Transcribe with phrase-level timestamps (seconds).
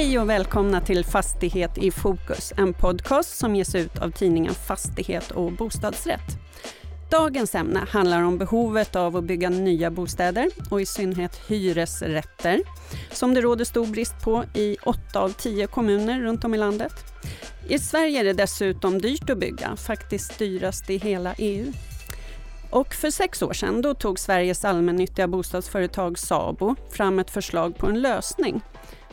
[0.00, 5.30] Hej och välkomna till Fastighet i fokus, en podcast som ges ut av tidningen Fastighet
[5.30, 6.38] och bostadsrätt.
[7.10, 12.60] Dagens ämne handlar om behovet av att bygga nya bostäder och i synnerhet hyresrätter
[13.12, 16.92] som det råder stor brist på i åtta av tio kommuner runt om i landet.
[17.68, 21.72] I Sverige är det dessutom dyrt att bygga, faktiskt dyrast i hela EU.
[22.70, 27.86] Och för sex år sedan då tog Sveriges allmännyttiga bostadsföretag SABO fram ett förslag på
[27.86, 28.62] en lösning.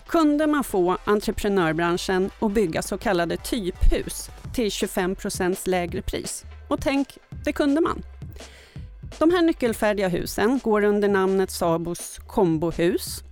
[0.07, 6.45] Kunde man få entreprenörbranschen att bygga så kallade typhus till 25% lägre pris?
[6.67, 8.03] Och tänk, det kunde man.
[9.17, 13.23] De här nyckelfärdiga husen går under namnet Sabos kombohus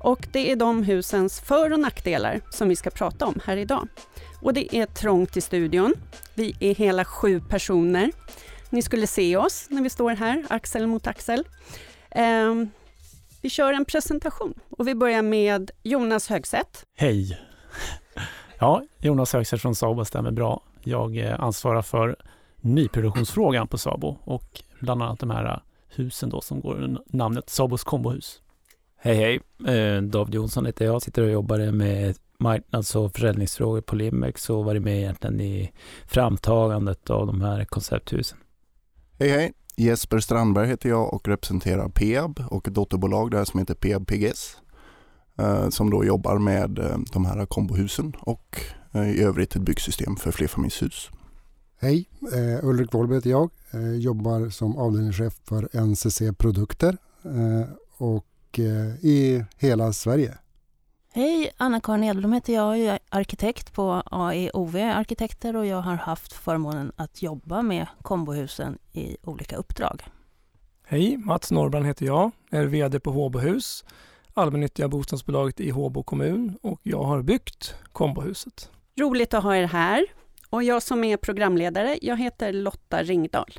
[0.00, 3.88] och det är de husens för och nackdelar som vi ska prata om här idag.
[4.42, 5.94] Och det är trångt i studion.
[6.34, 8.12] Vi är hela sju personer.
[8.70, 11.44] Ni skulle se oss när vi står här, axel mot axel.
[12.10, 12.54] Eh,
[13.40, 16.84] vi kör en presentation och vi börjar med Jonas Högsätt.
[16.96, 17.38] Hej!
[18.58, 20.62] Ja, Jonas Högsätt från Sabo stämmer bra.
[20.84, 22.16] Jag ansvarar för
[22.60, 27.84] nyproduktionsfrågan på Sabo och bland annat de här husen då som går under namnet Sabos
[27.84, 28.40] kombohus.
[28.96, 29.40] Hej hej,
[29.74, 34.64] eh, David Jonsson heter jag, sitter och jobbar med marknads och försäljningsfrågor på Limbex och
[34.64, 35.72] varit med egentligen i
[36.06, 38.38] framtagandet av de här koncepthusen.
[39.18, 43.74] Hej hej, Jesper Strandberg heter jag och representerar Peab och ett dotterbolag där som heter
[43.74, 44.56] Peab PGS
[45.38, 48.60] eh, som då jobbar med eh, de här kombohusen och
[48.92, 51.10] eh, i övrigt ett byggsystem för flerfamiljshus.
[51.78, 52.08] Hej,
[52.62, 53.50] Ulrik Wolbe heter jag.
[53.72, 53.96] jag.
[53.96, 56.96] jobbar som avdelningschef för NCC Produkter
[57.96, 58.58] och
[59.00, 60.38] i hela Sverige.
[61.12, 62.78] Hej, Anna-Karin Edblom heter jag.
[62.78, 68.78] Jag är arkitekt på AEOV Arkitekter och jag har haft förmånen att jobba med kombohusen
[68.92, 70.02] i olika uppdrag.
[70.86, 72.30] Hej, Mats Norbrand heter jag.
[72.50, 73.84] Jag är VD på Håbohus,
[74.34, 78.70] allmännyttiga bostadsbolaget i Håbo kommun och jag har byggt kombohuset.
[79.00, 80.06] Roligt att ha er här.
[80.50, 83.52] Och jag som är programledare, jag heter Lotta Ringdahl.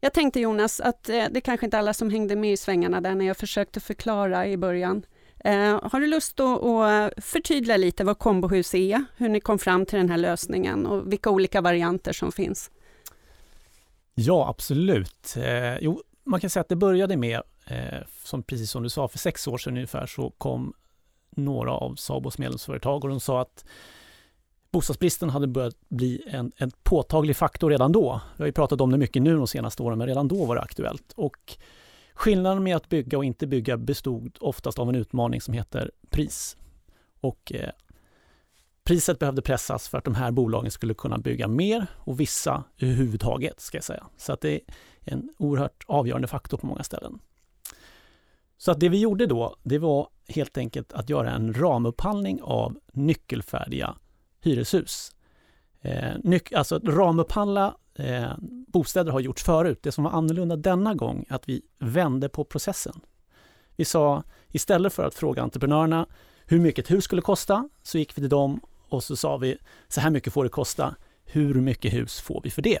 [0.00, 3.14] Jag tänkte Jonas att eh, det kanske inte alla som hängde med i svängarna där
[3.14, 5.02] när jag försökte förklara i början.
[5.44, 9.98] Eh, har du lust att förtydliga lite vad kombohus är, hur ni kom fram till
[9.98, 12.70] den här lösningen och vilka olika varianter som finns?
[14.14, 15.34] Ja, absolut.
[15.36, 19.08] Eh, jo, man kan säga att det började med, eh, som precis som du sa,
[19.08, 20.72] för sex år sedan ungefär så kom
[21.30, 23.64] några av Sabos medlemsföretag och de sa att
[24.70, 28.20] bostadsbristen hade börjat bli en, en påtaglig faktor redan då.
[28.36, 30.54] Vi har ju pratat om det mycket nu de senaste åren, men redan då var
[30.54, 31.12] det aktuellt.
[31.16, 31.56] Och
[32.14, 36.56] skillnaden med att bygga och inte bygga bestod oftast av en utmaning som heter pris.
[37.20, 37.70] Och eh,
[38.84, 43.60] priset behövde pressas för att de här bolagen skulle kunna bygga mer och vissa överhuvudtaget,
[43.60, 44.06] ska jag säga.
[44.16, 44.60] Så att det är
[45.04, 47.18] en oerhört avgörande faktor på många ställen.
[48.56, 52.78] Så att det vi gjorde då, det var helt enkelt att göra en ramupphandling av
[52.92, 53.96] nyckelfärdiga
[54.40, 55.12] hyreshus.
[55.80, 58.32] Eh, nyc- alltså ramupphandla eh,
[58.68, 59.78] bostäder har gjorts förut.
[59.82, 63.00] Det som var annorlunda denna gång att vi vände på processen.
[63.76, 66.06] Vi sa istället för att fråga entreprenörerna
[66.46, 69.58] hur mycket ett hus skulle kosta så gick vi till dem och så sa vi
[69.88, 70.94] så här mycket får det kosta.
[71.24, 72.78] Hur mycket hus får vi för det?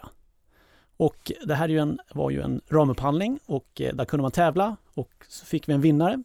[0.96, 5.10] Och det här en, var ju en ramupphandling och eh, där kunde man tävla och
[5.28, 6.22] så fick vi en vinnare.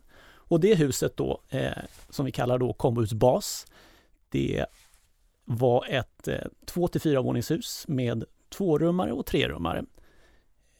[0.50, 1.72] Och det huset då, eh,
[2.10, 3.68] som vi kallar då kombohusbas,
[4.30, 4.66] det
[5.46, 6.36] var ett eh,
[6.66, 9.86] två till fyra våningshus med tvårummare och trerummare.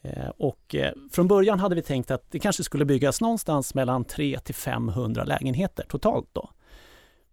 [0.02, 4.04] Eh, och eh, från början hade vi tänkt att det kanske skulle byggas någonstans mellan
[4.04, 6.50] 300 till 500 lägenheter totalt då.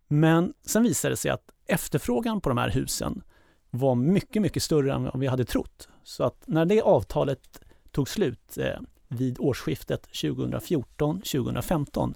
[0.08, 3.24] Men sen visade det sig att efterfrågan på de här husen
[3.70, 5.90] var mycket, mycket större än vad vi hade trott.
[6.04, 12.14] Så att när det avtalet tog slut eh, vid årsskiftet 2014-2015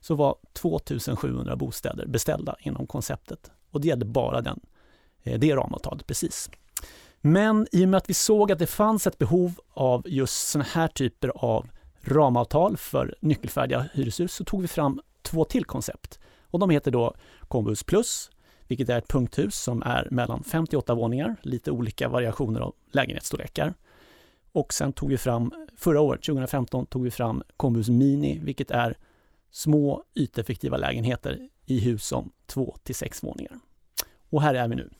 [0.00, 4.60] så var 2700 bostäder beställda inom konceptet och det gällde bara den,
[5.22, 6.50] det ramavtalet precis.
[7.20, 10.68] Men i och med att vi såg att det fanns ett behov av just sådana
[10.72, 11.68] här typer av
[12.02, 16.18] ramavtal för nyckelfärdiga hyreshus så tog vi fram två till koncept.
[16.42, 17.14] Och de heter då
[17.48, 18.30] Kombus Plus,
[18.66, 23.74] vilket är ett punkthus som är mellan 58 våningar, lite olika variationer av lägenhetsstorlekar.
[24.52, 28.96] Och sen tog vi fram, förra året, 2015, tog vi fram Kombus Mini, vilket är
[29.50, 33.58] små yteffektiva lägenheter i hus om två till sex våningar.
[34.30, 34.90] Och här är vi nu.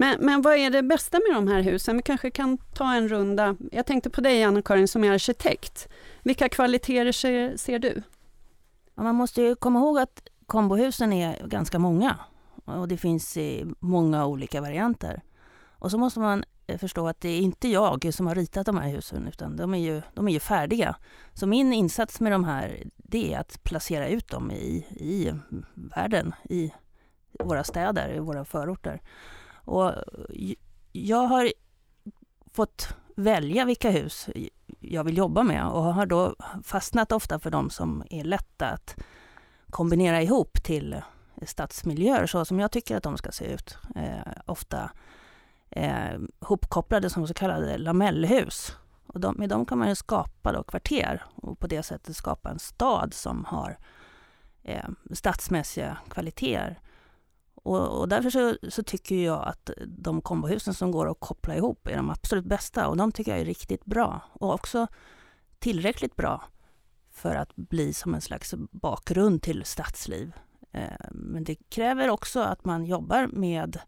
[0.00, 1.96] Men, men vad är det bästa med de här husen?
[1.96, 3.56] Vi kanske kan ta en runda.
[3.72, 5.88] Jag tänkte på dig Anna-Karin som är arkitekt.
[6.22, 8.02] Vilka kvaliteter ser, ser du?
[8.94, 12.16] Ja, man måste ju komma ihåg att kombohusen är ganska många
[12.64, 15.22] och det finns i många olika varianter.
[15.70, 18.78] Och så måste man eh, förstå att det är inte jag som har ritat de
[18.78, 20.96] här husen utan de är ju, de är ju färdiga.
[21.34, 25.32] Så min insats med de här det är att placera ut dem i, i
[25.74, 26.72] världen, i
[27.44, 29.00] våra städer, i våra förorter.
[29.68, 29.92] Och
[30.92, 31.52] jag har
[32.52, 34.28] fått välja vilka hus
[34.80, 36.34] jag vill jobba med och har då
[36.64, 38.96] fastnat ofta för de som är lätta att
[39.70, 41.02] kombinera ihop till
[41.46, 43.78] stadsmiljöer så som jag tycker att de ska se ut.
[43.96, 44.90] Eh, ofta
[45.70, 48.76] eh, hopkopplade som så kallade lamellhus.
[49.06, 52.58] Och de, med dem kan man skapa då kvarter och på det sättet skapa en
[52.58, 53.78] stad som har
[54.62, 56.80] eh, stadsmässiga kvaliteter.
[57.68, 61.88] Och, och därför så, så, tycker jag att de kombohusen som går att koppla ihop
[61.88, 64.86] är de absolut bästa och de tycker jag är riktigt bra och också
[65.58, 66.42] tillräckligt bra
[67.10, 70.32] för att bli som en slags bakgrund till stadsliv.
[70.72, 73.80] Eh, men det kräver också att man jobbar med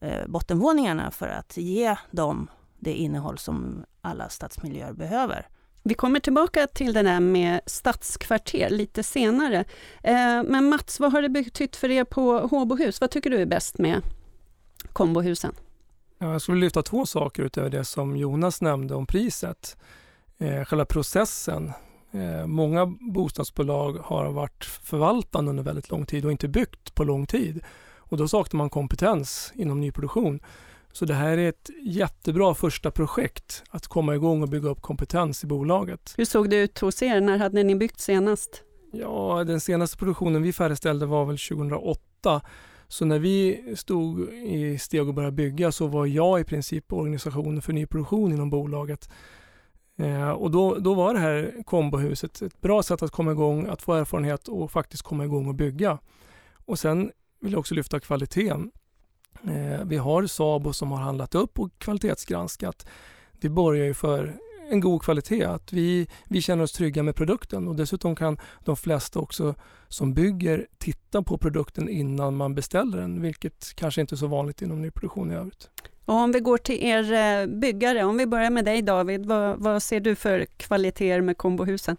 [0.00, 5.48] eh, bottenvåningarna för att ge dem det innehåll som alla stadsmiljöer behöver.
[5.82, 9.64] Vi kommer tillbaka till det där med stadskvarter lite senare.
[10.02, 13.00] Eh, men Mats, vad har det betytt för er på Håbohus?
[13.00, 14.02] Vad tycker du är bäst med
[14.92, 15.52] kombohusen?
[16.18, 19.76] Jag skulle lyfta två saker utöver det som Jonas nämnde om priset.
[20.38, 21.72] Eh, själva processen.
[22.12, 27.26] Eh, många bostadsbolag har varit förvaltande under väldigt lång tid och inte byggt på lång
[27.26, 27.60] tid.
[27.96, 30.40] Och då saknar man kompetens inom nyproduktion.
[30.92, 35.44] Så det här är ett jättebra första projekt att komma igång och bygga upp kompetens
[35.44, 36.14] i bolaget.
[36.16, 37.20] Hur såg det ut hos er?
[37.20, 38.62] När hade ni byggt senast?
[38.92, 42.40] Ja, den senaste produktionen vi färdigställde var väl 2008.
[42.88, 47.62] Så när vi stod i steg och började bygga så var jag i princip organisationen
[47.62, 49.10] för nyproduktion inom bolaget.
[49.98, 53.82] Eh, och då, då var det här kombohuset ett bra sätt att komma igång, att
[53.82, 55.98] få erfarenhet och faktiskt komma igång och bygga.
[56.66, 57.10] Och sen
[57.40, 58.70] vill jag också lyfta kvaliteten.
[59.44, 62.86] Eh, vi har Sabo som har handlat upp och kvalitetsgranskat.
[63.40, 64.36] Det borgar ju för
[64.70, 68.76] en god kvalitet, att vi, vi känner oss trygga med produkten och dessutom kan de
[68.76, 69.54] flesta också
[69.88, 74.62] som bygger titta på produkten innan man beställer den, vilket kanske inte är så vanligt
[74.62, 75.70] inom nyproduktion i övrigt.
[76.04, 79.58] Och om vi går till er eh, byggare, om vi börjar med dig David, vad,
[79.58, 81.96] vad ser du för kvaliteter med kombohusen?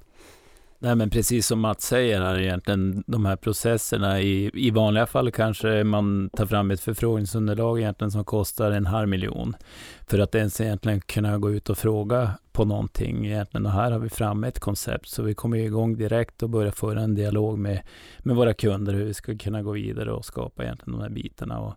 [0.83, 5.31] Nej, men precis som Mats säger här egentligen, de här processerna i, i vanliga fall
[5.31, 9.55] kanske man tar fram ett förfrågningsunderlag egentligen som kostar en halv miljon
[10.07, 13.65] för att ens egentligen kunna gå ut och fråga på någonting egentligen.
[13.65, 17.01] Och här har vi fram ett koncept så vi kommer igång direkt och börjar föra
[17.01, 17.81] en dialog med,
[18.19, 21.59] med våra kunder hur vi ska kunna gå vidare och skapa egentligen de här bitarna.
[21.59, 21.73] Och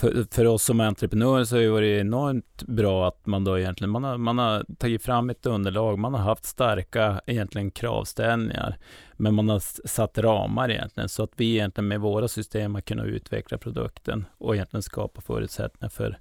[0.00, 3.90] för, för oss som entreprenörer så har det varit enormt bra att man då egentligen,
[3.90, 8.78] man har, man har tagit fram ett underlag, man har haft starka egentligen kravställningar,
[9.16, 13.06] men man har satt ramar egentligen, så att vi egentligen med våra system har kunnat
[13.06, 16.18] utveckla produkten och egentligen skapa förutsättningar för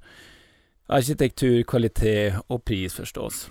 [0.85, 3.49] arkitektur, kvalitet och pris förstås.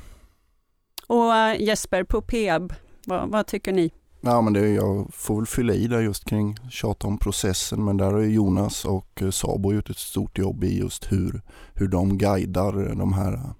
[1.06, 2.74] Och eh, Jesper, på Peab,
[3.06, 3.90] vad, vad tycker ni?
[4.20, 7.96] Ja, men det, jag får väl fylla i där just kring tjata om processen men
[7.96, 11.42] där har Jonas och eh, Sabo gjort ett stort jobb i just hur,
[11.74, 13.50] hur de guidar de här eh,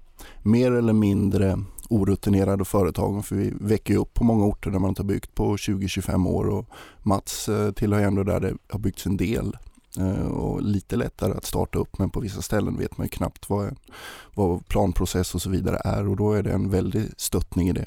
[0.42, 1.58] mer eller mindre
[1.90, 5.34] orutinerade företagen för vi väcker ju upp på många orter där man inte har byggt
[5.34, 6.66] på 20-25 år och
[7.02, 9.56] Mats eh, tillhör ändå där det har byggts en del
[10.30, 13.76] och lite lättare att starta upp men på vissa ställen vet man ju knappt vad,
[14.34, 17.86] vad planprocess och så vidare är och då är det en väldig stöttning i det.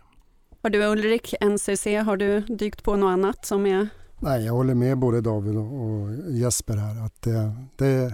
[0.62, 3.88] Och du Ulrik, NCC, har du dykt på något annat som är?
[4.20, 8.14] Nej, jag håller med både David och Jesper här att det, det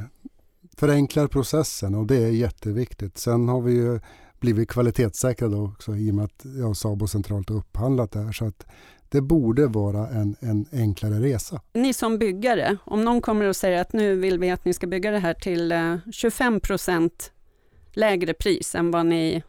[0.78, 3.18] förenklar processen och det är jätteviktigt.
[3.18, 4.00] Sen har vi ju
[4.40, 8.32] blivit kvalitetssäkrade också i och med att jag Sabo centralt har upphandlat det här.
[8.32, 8.66] Så att
[9.10, 11.62] det borde vara en, en enklare resa.
[11.74, 14.88] Ni som byggare, om någon kommer och säger att nu vill vi att ni ska
[14.88, 15.74] bygga det här till
[16.12, 17.32] 25 eh, procent
[17.92, 19.44] lägre pris än vad ni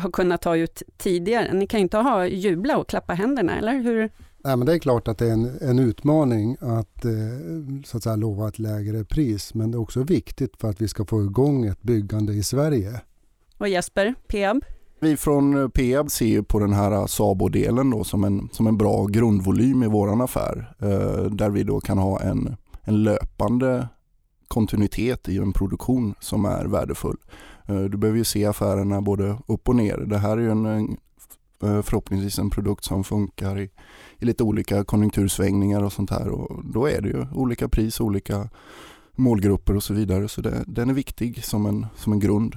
[0.00, 1.52] har kunnat ta ut tidigare.
[1.52, 4.10] Ni kan ju inte ha jubla och klappa händerna, eller hur?
[4.44, 7.12] Nej, men det är klart att det är en, en utmaning att, eh,
[7.84, 9.54] så att säga, lova ett lägre pris.
[9.54, 13.00] Men det är också viktigt för att vi ska få igång ett byggande i Sverige.
[13.58, 14.64] Och Jesper, Peab?
[15.00, 19.86] Vi från Peab ser på den här Sabo-delen som en, som en bra grundvolym i
[19.86, 20.74] vår affär.
[20.78, 23.88] Eh, där vi då kan ha en, en löpande
[24.48, 27.16] kontinuitet i en produktion som är värdefull.
[27.70, 29.96] Eh, du behöver ju se affärerna både upp och ner.
[29.96, 30.66] Det här är ju en,
[31.62, 33.70] eh, förhoppningsvis en produkt som funkar i,
[34.18, 38.48] i lite olika konjunktursvängningar och sånt här och då är det ju olika pris, olika
[39.16, 42.56] målgrupper och så vidare så det, den är viktig som en, som en grund.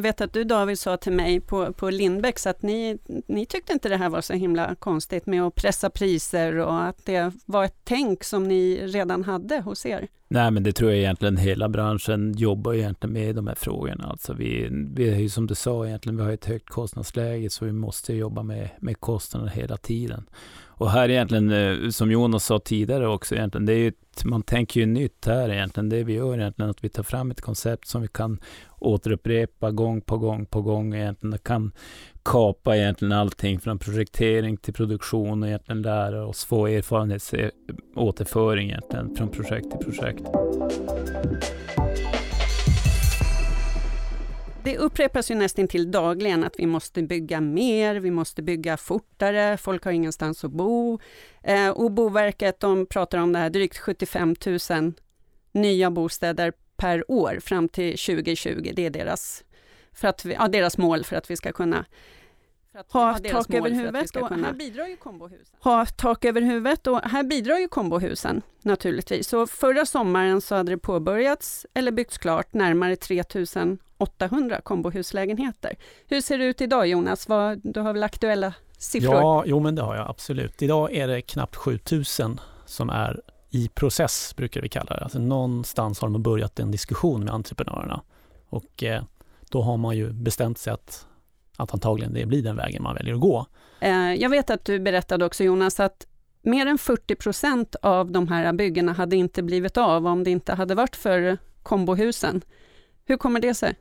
[0.00, 3.72] Jag vet att du David sa till mig på, på Lindbäcks att ni, ni tyckte
[3.72, 7.64] inte det här var så himla konstigt med att pressa priser och att det var
[7.64, 10.08] ett tänk som ni redan hade hos er.
[10.28, 14.04] Nej, men det tror jag egentligen hela branschen jobbar egentligen med de här frågorna.
[14.04, 17.64] Alltså vi, vi är ju som du sa egentligen, vi har ett högt kostnadsläge så
[17.64, 20.26] vi måste jobba med, med kostnader hela tiden.
[20.80, 23.92] Och här egentligen, eh, som Jonas sa tidigare också, egentligen, det är ju,
[24.24, 25.88] man tänker ju nytt här egentligen.
[25.88, 28.40] Det vi gör egentligen att vi tar fram ett koncept som vi kan
[28.78, 31.38] återupprepa gång på gång på gång egentligen.
[31.38, 31.72] kan
[32.22, 39.16] kapa egentligen allting från projektering till produktion och egentligen lära oss få erfarenhetsåterföring eh, egentligen
[39.16, 40.22] från projekt till projekt.
[44.64, 49.56] Det upprepas ju nästan till dagligen att vi måste bygga mer, vi måste bygga fortare,
[49.56, 50.98] folk har ingenstans att bo.
[51.42, 54.34] Eh, och Boverket de pratar om det här drygt 75
[54.70, 54.92] 000
[55.52, 58.72] nya bostäder per år fram till 2020.
[58.74, 59.44] Det är deras,
[59.92, 61.84] för att vi, ja, deras mål för att vi ska kunna
[62.88, 64.16] ha tak över huvudet.
[64.16, 65.56] Och här bidrar ju kombohusen.
[65.60, 69.28] Ha tak över huvudet och här bidrar ju kombohusen naturligtvis.
[69.28, 72.96] Så förra sommaren så hade det påbörjats eller byggts klart närmare
[74.00, 75.76] 3800 kombohuslägenheter.
[76.06, 77.28] Hur ser det ut idag Jonas?
[77.28, 79.14] Vad, du har väl aktuella siffror?
[79.14, 80.62] Ja, jo men det har jag absolut.
[80.62, 85.02] Idag är det knappt 7000 som är i process, brukar vi kalla det.
[85.02, 88.02] Alltså någonstans har de börjat en diskussion med entreprenörerna
[88.48, 89.02] och eh,
[89.50, 91.06] då har man ju bestämt sig att
[91.56, 93.46] att antagligen det blir den vägen man väljer att gå.
[93.80, 96.06] Eh, jag vet att du berättade också Jonas att
[96.42, 100.54] mer än 40 procent av de här byggena hade inte blivit av om det inte
[100.54, 102.42] hade varit för kombohusen.
[103.04, 103.74] Hur kommer det sig?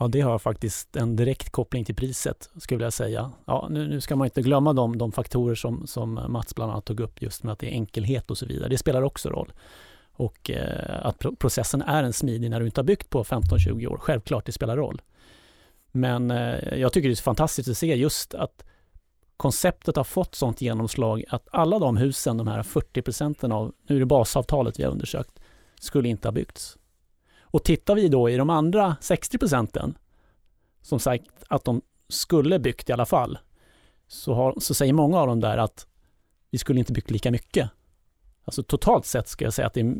[0.00, 3.32] Ja, det har faktiskt en direkt koppling till priset, skulle jag säga.
[3.44, 6.84] Ja, nu, nu ska man inte glömma de, de faktorer som, som Mats bland annat
[6.84, 8.68] tog upp, just med att det är enkelhet och så vidare.
[8.68, 9.52] Det spelar också roll.
[10.12, 13.98] Och eh, att processen är en smidig när du inte har byggt på 15-20 år.
[13.98, 15.02] Självklart, det spelar roll.
[15.92, 18.64] Men eh, jag tycker det är fantastiskt att se just att
[19.36, 23.96] konceptet har fått sånt genomslag att alla de husen, de här 40 procenten av, nu
[23.96, 25.40] är det basavtalet vi har undersökt,
[25.80, 26.77] skulle inte ha byggts.
[27.50, 29.98] Och tittar vi då i de andra 60 procenten,
[30.82, 33.38] som sagt att de skulle byggt i alla fall,
[34.08, 35.86] så, har, så säger många av dem där att
[36.50, 37.70] vi skulle inte byggt lika mycket.
[38.44, 39.94] Alltså totalt sett ska jag säga att det är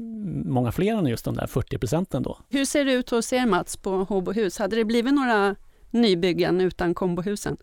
[0.45, 2.39] många fler än just de där 40 procenten då.
[2.49, 4.59] Hur ser det ut hos er Mats på Håbohus?
[4.59, 5.57] Hade det blivit några
[5.91, 7.57] nybyggen utan kombohusen?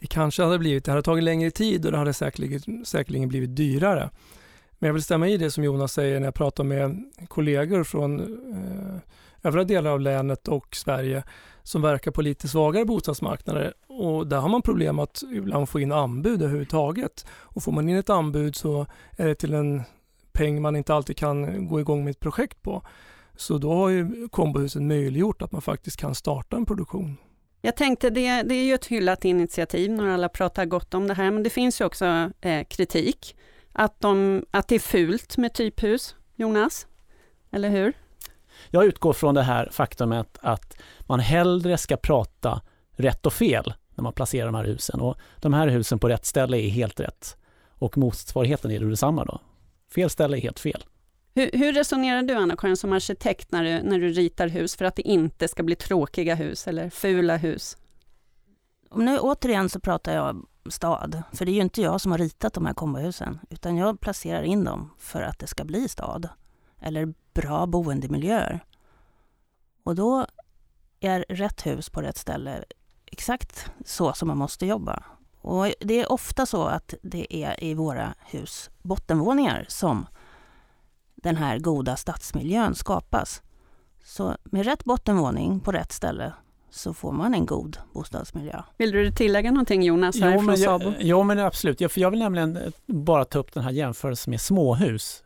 [0.00, 3.56] Det kanske hade blivit, det hade tagit längre tid och det hade säkerligen, säkerligen blivit
[3.56, 4.10] dyrare.
[4.78, 8.20] Men jag vill stämma i det som Jonas säger när jag pratar med kollegor från
[8.52, 9.00] eh,
[9.44, 11.24] övriga delar av länet och Sverige
[11.62, 15.92] som verkar på lite svagare bostadsmarknader och där har man problem att ibland få in
[15.92, 17.26] anbud överhuvudtaget.
[17.30, 18.86] Och får man in ett anbud så
[19.16, 19.82] är det till en
[20.32, 22.82] peng man inte alltid kan gå igång med ett projekt på.
[23.36, 27.16] Så då har ju kombohusen möjliggjort att man faktiskt kan starta en produktion.
[27.60, 31.14] Jag tänkte, det, det är ju ett hyllat initiativ när alla pratar gott om det
[31.14, 33.36] här, men det finns ju också eh, kritik.
[33.72, 36.86] Att, de, att det är fult med typhus, Jonas,
[37.50, 37.92] eller hur?
[38.70, 42.60] Jag utgår från det här faktumet att man hellre ska prata
[42.96, 45.00] rätt och fel när man placerar de här husen.
[45.00, 47.36] Och de här husen på rätt ställe är helt rätt.
[47.68, 49.40] Och motsvarigheten är det detsamma då.
[49.94, 50.84] Fel ställe är helt fel.
[51.34, 54.96] Hur, hur resonerar du Anna-Karin som arkitekt när du, när du ritar hus för att
[54.96, 57.76] det inte ska bli tråkiga hus eller fula hus?
[58.94, 62.54] Nu återigen så pratar jag stad, för det är ju inte jag som har ritat
[62.54, 66.28] de här kombohusen, utan jag placerar in dem för att det ska bli stad
[66.80, 68.64] eller bra boendemiljöer.
[69.82, 70.26] Och då
[71.00, 72.64] är rätt hus på rätt ställe
[73.06, 75.02] exakt så som man måste jobba.
[75.40, 80.06] Och det är ofta så att det är i våra hus bottenvåningar som
[81.14, 83.42] den här goda stadsmiljön skapas.
[84.04, 86.32] Så med rätt bottenvåning på rätt ställe
[86.70, 88.62] så får man en god bostadsmiljö.
[88.76, 90.92] Vill du tillägga någonting Jonas här jo, från Sabo?
[90.98, 94.40] Jo men absolut, jag, för jag vill nämligen bara ta upp den här jämförelsen med
[94.40, 95.23] småhus.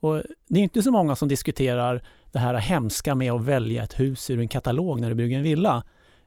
[0.00, 2.02] Och det är inte så många som diskuterar
[2.32, 5.42] det här hemska med att välja ett hus ur en katalog när du bygger en
[5.42, 5.82] villa.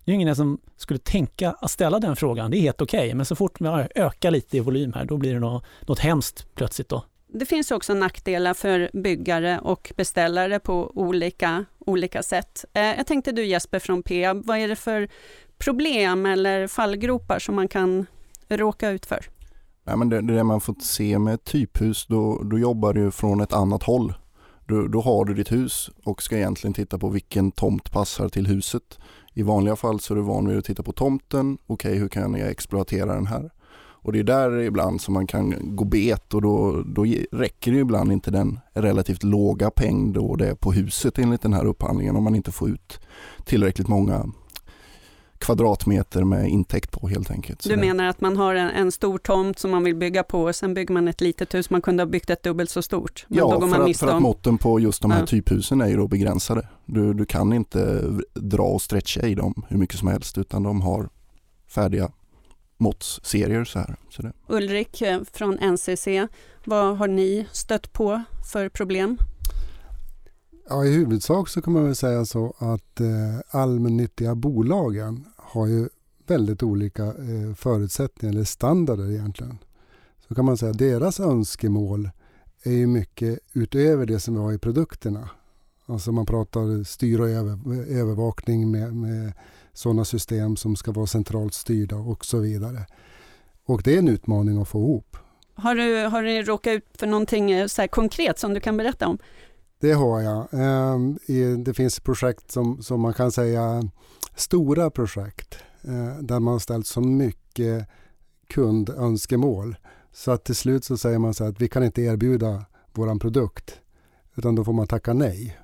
[0.06, 3.13] Det är ingen som skulle tänka att ställa den frågan, det är helt okej, okay.
[3.13, 6.48] men så fort man ökar lite i volym här, då blir det något, något hemskt
[6.56, 12.66] plötsligt då det finns också nackdelar för byggare och beställare på olika, olika sätt.
[12.74, 15.10] Eh, jag tänkte du Jesper från Peab, vad är det för
[15.58, 18.06] problem eller fallgropar som man kan
[18.48, 19.25] råka ut för?
[19.91, 23.53] Ja, men det, det man får se med typhus, då, då jobbar du från ett
[23.53, 24.13] annat håll.
[24.65, 28.48] Då, då har du ditt hus och ska egentligen titta på vilken tomt passar till
[28.48, 29.00] huset.
[29.33, 31.57] I vanliga fall så är du van vid att titta på tomten.
[31.67, 33.51] Okej, okay, hur kan jag exploatera den här?
[34.03, 37.77] Och det är där ibland som man kan gå bet och då, då räcker det
[37.77, 42.15] ibland inte den relativt låga peng då det är på huset enligt den här upphandlingen
[42.15, 43.00] om man inte får ut
[43.45, 44.25] tillräckligt många
[45.41, 47.62] kvadratmeter med intäkt på helt enkelt.
[47.62, 50.41] Så Du menar att man har en, en stor tomt som man vill bygga på
[50.43, 53.25] och sen bygger man ett litet hus, man kunde ha byggt ett dubbelt så stort.
[53.27, 55.25] Men då Ja, för att, för att måtten på just de här Ja.
[55.25, 56.67] typhusen är ju då begränsade.
[56.86, 60.81] Du, du kan inte dra och stretcha i dem hur mycket som helst utan de
[60.81, 61.10] har
[61.67, 62.12] färdiga
[62.77, 63.95] måttserier så här.
[64.10, 64.33] Så det.
[64.48, 66.07] Ulrik eh, från NCC,
[66.65, 69.17] vad har ni stött på för problem?
[70.69, 75.89] Ja, I huvudsak så kan man väl säga så att eh, allmännyttiga bolagen har ju
[76.27, 79.58] väldigt olika eh, förutsättningar eller standarder egentligen.
[80.27, 82.10] Så kan man säga att deras önskemål
[82.63, 85.29] är ju mycket utöver det som vi har i produkterna.
[85.86, 89.34] Alltså man pratar styr och över, övervakning med, med
[89.74, 92.86] sådana system som ska vara centralt styrda och så vidare.
[93.65, 95.17] Och det är en utmaning att få ihop.
[95.53, 98.77] Har du, har du råkat ut för någonting eh, så här konkret som du kan
[98.77, 99.17] berätta om?
[99.79, 100.48] Det har jag.
[100.51, 101.17] Ehm,
[101.63, 103.84] Det finns projekt som, som man kan säga
[104.35, 107.88] stora projekt eh, där man har ställt så mycket
[108.47, 109.75] kundönskemål
[110.11, 113.79] så att till slut så säger man så att vi kan inte erbjuda våran produkt
[114.35, 115.57] utan då får man tacka nej.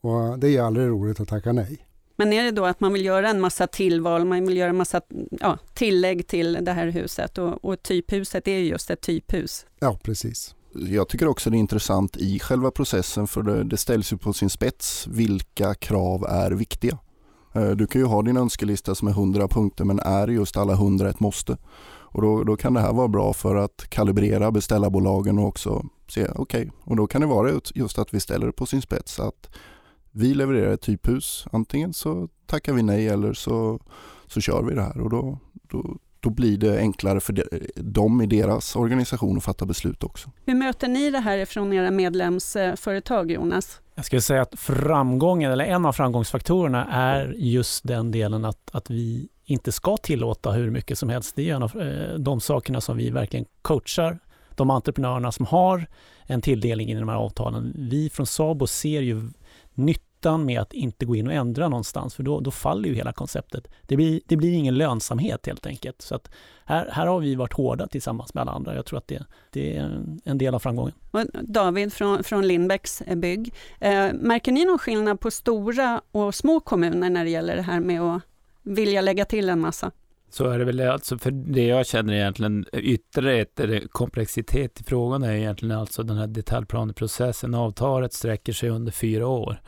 [0.00, 1.84] Och det är ju aldrig roligt att tacka nej.
[2.16, 4.76] Men är det då att man vill göra en massa tillval, man vill göra en
[4.76, 9.66] massa ja, tillägg till det här huset och, och typhuset är ju just ett typhus.
[9.78, 10.54] Ja, precis.
[10.72, 14.32] Jag tycker också det är intressant i själva processen för det, det ställs ju på
[14.32, 16.98] sin spets vilka krav är viktiga.
[17.58, 20.72] Eh, du kan ju ha din önskelista som är 100 punkter men är just alla
[20.72, 21.56] 100 ett måste?
[22.10, 26.28] Och då, då kan det här vara bra för att kalibrera beställarbolagen och också se,
[26.34, 29.20] okej, och då kan det vara just- just att vi ställer det på sin spets
[29.20, 29.50] att
[30.10, 33.80] vi levererar ett typhus, antingen så tackar vi nej eller så,
[34.26, 35.38] så kör vi det här och då,
[35.68, 37.44] då, då blir det enklare för de,
[37.76, 40.30] dem i deras organisation att fatta beslut också.
[40.44, 43.80] Hur möter ni det här från era medlemsföretag, Jonas?
[43.94, 48.90] Jag skulle säga att framgången, eller en av framgångsfaktorerna är just den delen att, att
[48.90, 51.36] vi inte ska tillåta hur mycket som helst.
[51.36, 54.18] Det är en av eh, de sakerna som vi verkligen coachar
[54.58, 55.86] de entreprenörerna som har
[56.26, 57.72] en tilldelning i de här avtalen.
[57.76, 59.30] Vi från Sabo ser ju
[60.18, 63.12] nyttan med att inte gå in och ändra någonstans, för då, då faller ju hela
[63.12, 63.68] konceptet.
[63.86, 66.02] Det blir, det blir ingen lönsamhet helt enkelt.
[66.02, 66.30] Så att
[66.64, 68.74] här, här har vi varit hårda tillsammans med alla andra.
[68.74, 69.82] Jag tror att det, det är
[70.24, 70.94] en- del av framgången.
[71.10, 73.54] Och David från, från Lindbäcks eh, bygg.
[73.80, 77.80] Eh, märker ni någon skillnad på stora och små kommuner när det gäller det här
[77.80, 78.22] med att
[78.62, 79.90] vilja lägga till en massa?
[80.30, 85.32] Så är det väl alltså, för det jag känner egentligen ytterligare komplexitet i frågan är
[85.32, 87.54] egentligen alltså den här detaljplaneprocessen.
[87.54, 89.60] Avtalet sträcker sig under fyra år.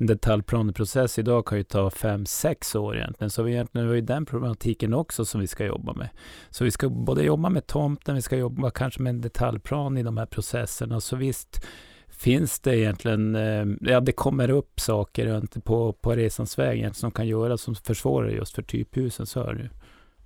[0.00, 3.30] En detaljplaneprocess idag kan ju ta fem, sex år egentligen.
[3.30, 6.08] Så vi egentligen har ju den problematiken också som vi ska jobba med.
[6.50, 10.02] Så vi ska både jobba med tomten, vi ska jobba kanske med en detaljplan i
[10.02, 11.00] de här processerna.
[11.00, 11.66] Så visst
[12.08, 17.26] finns det egentligen, eh, ja det kommer upp saker på, på resans väg som kan
[17.26, 19.68] göra som försvårar just för typhusen, så är det ju.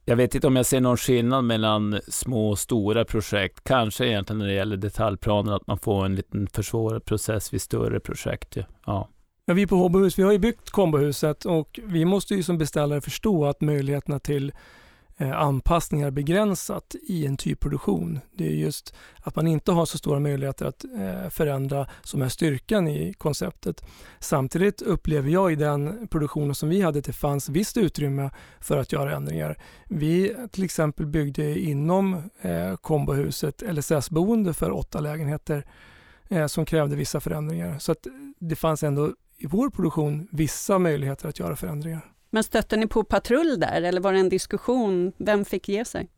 [0.04, 3.64] Jag vet inte om jag ser någon skillnad mellan små och stora projekt.
[3.64, 8.00] Kanske egentligen när det gäller detaljplaner, att man får en liten försvårad process vid större
[8.00, 8.56] projekt.
[8.86, 9.08] Ja
[9.46, 9.54] ja.
[9.54, 13.46] Vi på Håbohus vi har ju byggt kombohuset och vi måste ju som beställare förstå
[13.46, 14.52] att möjligheterna till
[15.16, 18.20] eh, anpassningar är begränsat i en typproduktion.
[18.32, 22.28] Det är just att man inte har så stora möjligheter att eh, förändra som är
[22.28, 23.84] styrkan i konceptet.
[24.20, 28.78] Samtidigt upplever jag i den produktionen som vi hade att det fanns visst utrymme för
[28.78, 29.58] att göra ändringar.
[29.88, 35.66] Vi till exempel byggde inom eh, kombohuset LSS-boende för åtta lägenheter
[36.48, 37.78] som krävde vissa förändringar.
[37.78, 38.06] Så att
[38.38, 42.12] det fanns ändå i vår produktion vissa möjligheter att göra förändringar.
[42.30, 45.12] Men stötte ni på patrull där eller var det en diskussion?
[45.18, 46.08] Vem fick ge sig?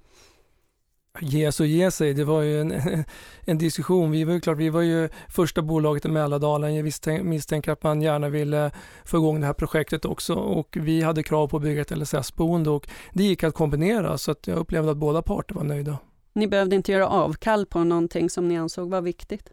[1.20, 2.72] Ge sig och ge sig, det var ju en,
[3.40, 4.10] en diskussion.
[4.10, 6.74] Vi var ju klart, vi var ju första bolaget i Mälardalen.
[6.74, 8.70] Jag misstänk- misstänker att man gärna ville
[9.04, 12.70] få igång det här projektet också och vi hade krav på att bygga ett LSS-boende
[12.70, 15.98] och det gick att kombinera så att jag upplevde att båda parter var nöjda.
[16.32, 19.50] Ni behövde inte göra avkall på någonting som ni ansåg var viktigt.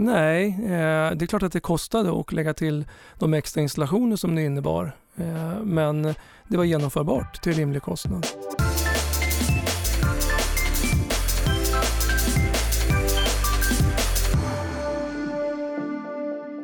[0.00, 2.84] Nej, eh, det är klart att det kostade att lägga till
[3.18, 4.96] de extra installationer som det innebar.
[5.16, 6.02] Eh, men
[6.48, 8.26] det var genomförbart till rimlig kostnad.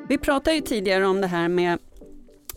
[0.08, 1.78] Vi pratade ju tidigare om det här med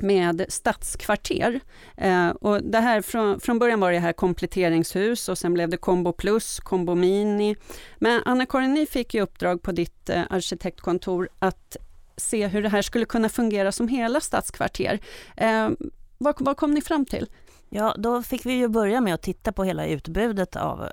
[0.01, 1.59] med stadskvarter.
[1.97, 5.77] Eh, och det här från, från början var det här kompletteringshus och sen blev det
[5.77, 7.55] Combo Plus, Combo Mini.
[7.97, 11.77] Men Anna-Karin, ni fick ju uppdrag på ditt eh, arkitektkontor att
[12.17, 14.99] se hur det här skulle kunna fungera som hela stadskvarter.
[15.37, 15.69] Eh,
[16.17, 17.27] vad, vad kom ni fram till?
[17.69, 20.89] Ja, då fick vi ju börja med att titta på hela utbudet av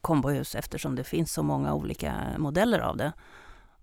[0.00, 3.12] kombohus eftersom det finns så många olika modeller av det.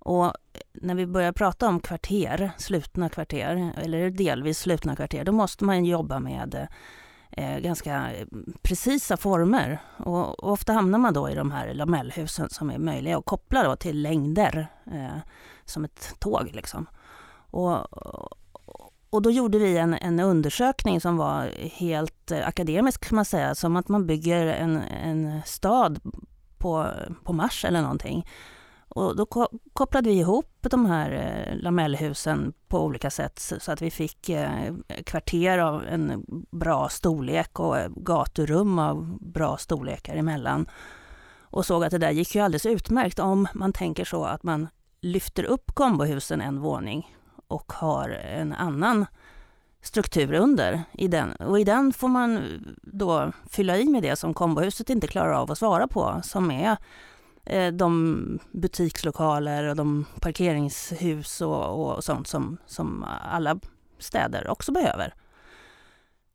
[0.07, 0.31] Och eh,
[0.73, 5.85] när vi börjar prata om kvarter, slutna kvarter eller delvis slutna kvarter, då måste man
[5.85, 6.67] jobba med
[7.31, 8.27] eh, eh ganska eh,
[8.61, 9.79] precisa former.
[9.97, 13.63] Och, och, ofta hamnar man då i de här lamellhusen som är möjliga att koppla
[13.63, 15.17] då till längder, eh,
[15.65, 16.85] som ett tåg liksom.
[17.51, 17.93] Och,
[19.09, 23.75] och då gjorde vi en, en undersökning som var helt akademisk kan man säga, som
[23.75, 25.99] att man bygger en, en stad
[26.57, 26.87] på,
[27.23, 28.25] på Mars eller någonting.
[28.97, 29.25] Och då
[29.73, 34.73] kopplade vi ihop de här eh, lamellhusen på olika sätt så att vi fick eh,
[35.05, 40.69] kvarter av en bra storlek och eh, gaturum av bra storlekar emellan.
[41.41, 44.67] Och såg att det där gick ju alldeles utmärkt om man tänker så att man
[45.01, 47.15] lyfter upp kombohusen en våning
[47.47, 49.05] och har en annan
[49.81, 50.83] struktur under.
[50.93, 51.31] I den.
[51.31, 52.41] Och i den får man
[52.81, 56.77] då fylla i med det som kombohuset inte klarar av att svara på, som är
[57.49, 63.59] Eh, de butikslokaler och de parkeringshus och, och sånt som, som alla
[63.99, 65.13] städer också behöver.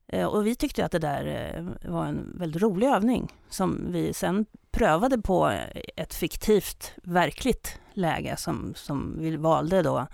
[0.06, 4.14] Eh, och vi tyckte att det där eh, var en väldigt rolig övning som vi
[4.14, 5.52] sen prövade på
[5.96, 10.06] ett fiktivt, verkligt läge som, som vi valde då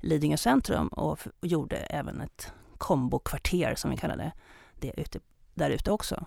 [0.00, 4.32] Lidingö centrum och gjorde även ett kombokvarter som vi kallade
[4.80, 5.20] det ute,
[5.54, 6.26] där ute också.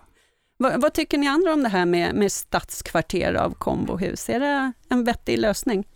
[0.60, 4.28] Vad, vad, tycker ni andra om det här med, med stadskvarter av kombohus?
[4.28, 5.86] Är det en vettig lösning?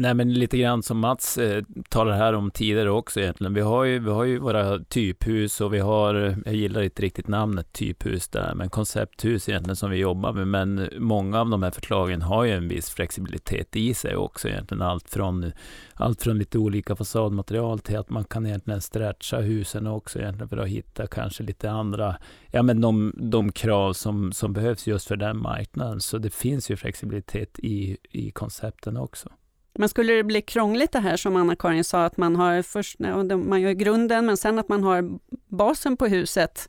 [0.00, 3.54] Nej, men lite grann som Mats eh, talar här om tidigare också egentligen.
[3.54, 7.28] Vi har, ju, vi har ju våra typhus och vi har, jag gillar inte riktigt
[7.28, 10.48] namnet typhus där, men koncepthus egentligen som vi jobbar med.
[10.48, 14.82] Men många av de här förslagen har ju en viss flexibilitet i sig också egentligen.
[14.82, 15.52] Allt från,
[15.94, 20.56] allt från lite olika fasadmaterial till att man kan egentligen stretcha husen också egentligen för
[20.56, 22.16] att hitta kanske lite andra,
[22.50, 26.00] ja men de, de krav som, som behövs just för den marknaden.
[26.00, 29.28] Så det finns ju flexibilitet i, i koncepten också.
[29.74, 33.60] Men skulle det bli krångligt det här som Anna-Karin sa, att man har först, man
[33.60, 36.68] gör grunden, men sen att man har basen på huset,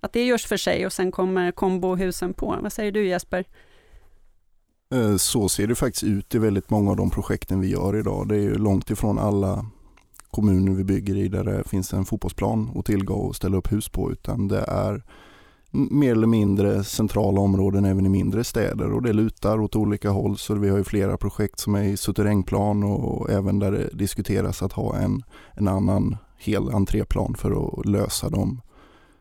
[0.00, 2.58] att det görs för sig och sen kommer kombohusen på.
[2.62, 3.44] Vad säger du Jesper?
[4.94, 8.28] Eh, så ser det faktiskt ut i väldigt många av de projekten vi gör idag.
[8.28, 9.66] Det är ju långt ifrån alla
[10.30, 13.88] kommuner vi bygger i där det finns en fotbollsplan att tillgå och ställa upp hus
[13.88, 15.02] på, utan det är
[15.70, 20.38] mer eller mindre centrala områden även i mindre städer och det lutar åt olika håll
[20.38, 24.62] så vi har ju flera projekt som är i suterrängplan och även där det diskuteras
[24.62, 25.22] att ha en,
[25.54, 28.60] en annan hel entréplan för att lösa de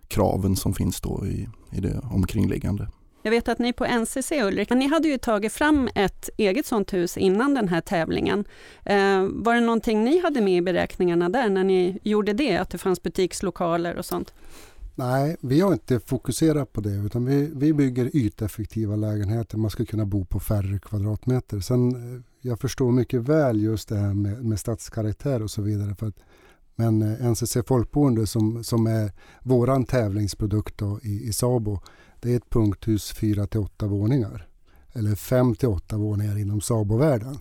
[0.07, 2.87] kraven som finns då i, i det omkringliggande.
[3.21, 6.93] Jag vet att ni på NCC, Ulrik, ni hade ju tagit fram ett eget sånt
[6.93, 8.45] hus innan den här tävlingen.
[8.83, 12.69] Eh, var det någonting ni hade med i beräkningarna där när ni gjorde det, att
[12.69, 14.33] det fanns butikslokaler och sånt?
[14.99, 19.57] Nej, vi har inte fokuserat på det utan vi, vi bygger yteffektiva lägenheter.
[19.57, 21.59] Man ska kunna bo på färre kvadratmeter.
[21.59, 25.95] Sen, eh, jag förstår mycket väl just det här med, med stadskaraktär och så vidare.
[25.95, 26.15] För att,
[26.75, 29.11] men eh, NCC Folkboende som, som är
[29.43, 31.79] våran tävlingsprodukt då i, i Sabo,
[32.19, 34.47] det är ett punkthus 4 till 8 våningar.
[34.93, 37.37] Eller 5 till 8 våningar inom Sabo-världen.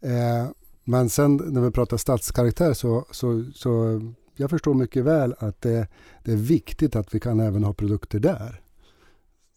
[0.00, 0.50] Eh,
[0.84, 4.00] men sen när vi pratar stadskaraktär så, så, så
[4.36, 5.88] jag förstår mycket väl att det,
[6.24, 8.60] det, är viktigt att vi kan även ha produkter där.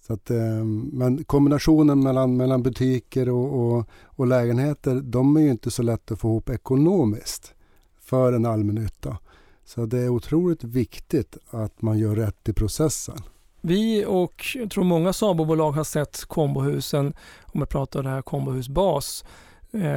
[0.08, 5.52] Så att, ehm, men kombinationen mellan, mellan butiker och, och, och, lägenheter, de är ju
[5.52, 7.54] inte så lätt att få ihop ekonomiskt
[8.02, 9.18] för en allmännytta.
[9.66, 13.18] Så det är otroligt viktigt att man gör rätt i processen.
[13.62, 17.14] Vi och jag tror många Sabobolag har sett kombohusen,
[17.46, 19.26] om jag pratar det här kombohusbas,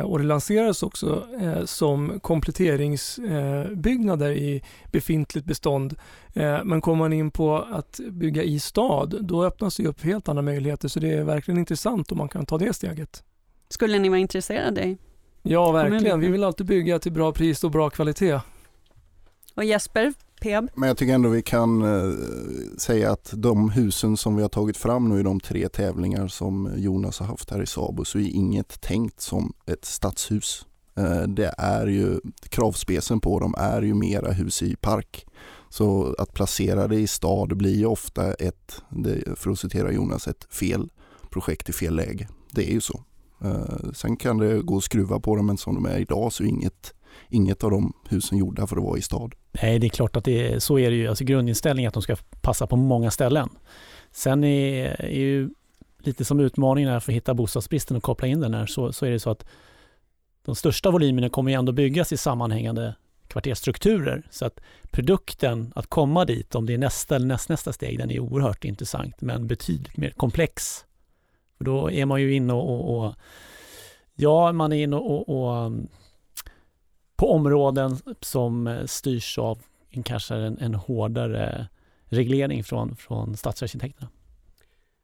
[0.04, 5.96] och det lanserades också eh, som kompletteringsbyggnader i befintligt bestånd.
[6.35, 10.28] Eh, men kommer man in på att bygga i stad, då öppnas det upp helt
[10.28, 10.88] andra möjligheter.
[10.88, 13.24] Så det är verkligen intressant om man kan ta det steget.
[13.68, 14.96] Skulle ni vara intresserade?
[15.42, 16.20] Ja, verkligen.
[16.20, 18.40] Vi vill alltid bygga till bra pris och bra kvalitet.
[19.54, 20.68] Och Jesper, Peab.
[20.74, 22.14] Men jag tycker ändå vi kan eh,
[22.79, 26.70] säga att de husen som vi har tagit fram nu i de tre tävlingar som
[26.76, 30.66] Jonas har haft här i Sabo så är inget tänkt som ett stadshus.
[30.96, 35.26] Eh, det är ju, kravspecen på dem är ju mera hus i park.
[35.68, 38.83] Så att placera det i stad blir ju ofta ett,
[39.37, 40.90] för att citera Jonas, ett fel
[41.31, 42.29] projekt i fel läge.
[42.53, 43.05] Det är ju så.
[43.44, 46.42] Eh, sen kan det gå att skruva på dem men som de är idag så
[46.42, 46.94] är inget
[47.29, 49.35] inget av de husen gjorda för att vara i stad.
[49.52, 51.08] Nej, det är klart att det är, så är det ju.
[51.08, 53.48] Alltså grundinställningen att de ska passa på många ställen.
[54.10, 55.50] Sen är, är ju
[55.98, 59.06] lite som utmaningen här för att hitta bostadsbristen och koppla in den här, så, så
[59.06, 59.44] är det så att
[60.44, 62.94] de största volymerna kommer ju ändå byggas i sammanhängande
[63.28, 64.22] kvarterstrukturer.
[64.30, 64.60] Så att
[64.90, 69.20] produkten, att komma dit, om det är nästa eller nästnästa steg, den är oerhört intressant,
[69.20, 70.84] men betydligt mer komplex.
[71.58, 73.14] För då är man ju inne och, och, och
[74.14, 75.72] ja, man är inne och, och
[77.20, 79.59] på områden som eh, styrs av
[79.90, 81.68] en, kanske en, en hårdare
[82.04, 84.09] reglering från, från stadsarkitekterna.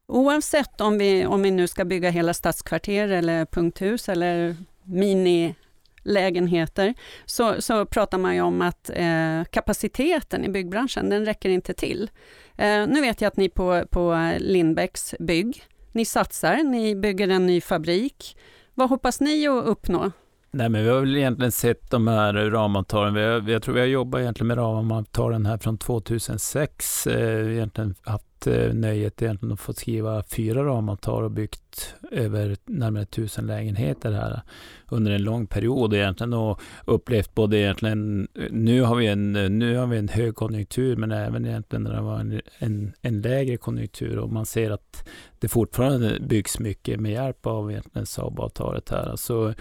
[0.08, 6.94] Oavsett om vi, om vi nu ska bygga hela stadskvarter eller punkthus eller minilägenheter,
[7.26, 12.10] så, så pratar man ju om att eh, kapaciteten i byggbranschen, den räcker inte till.
[12.56, 17.46] Eh, nu vet jag att ni på, på Lindbäcks bygg, ni satsar, ni bygger en
[17.46, 18.36] ny fabrik.
[18.74, 20.10] Vad hoppas ni att uppnå?
[20.56, 23.14] Nej, men vi har väl egentligen sett de här ramavtalen.
[23.14, 27.06] Vi har, jag tror vi har jobbat egentligen med ramavtalen här från 2006.
[27.06, 33.04] Eh, egentligen haft eh, nöjet egentligen att få skriva fyra ramavtal och byggt över närmare
[33.04, 34.40] tusen lägenheter här
[34.88, 39.86] under en lång period egentligen och upplevt både egentligen, nu har vi en, nu har
[39.86, 44.32] vi en högkonjunktur men även egentligen när det var en, en, en lägre konjunktur och
[44.32, 49.10] man ser att det fortfarande byggs mycket med hjälp av egentligen Saab-avtalet här.
[49.10, 49.54] Alltså,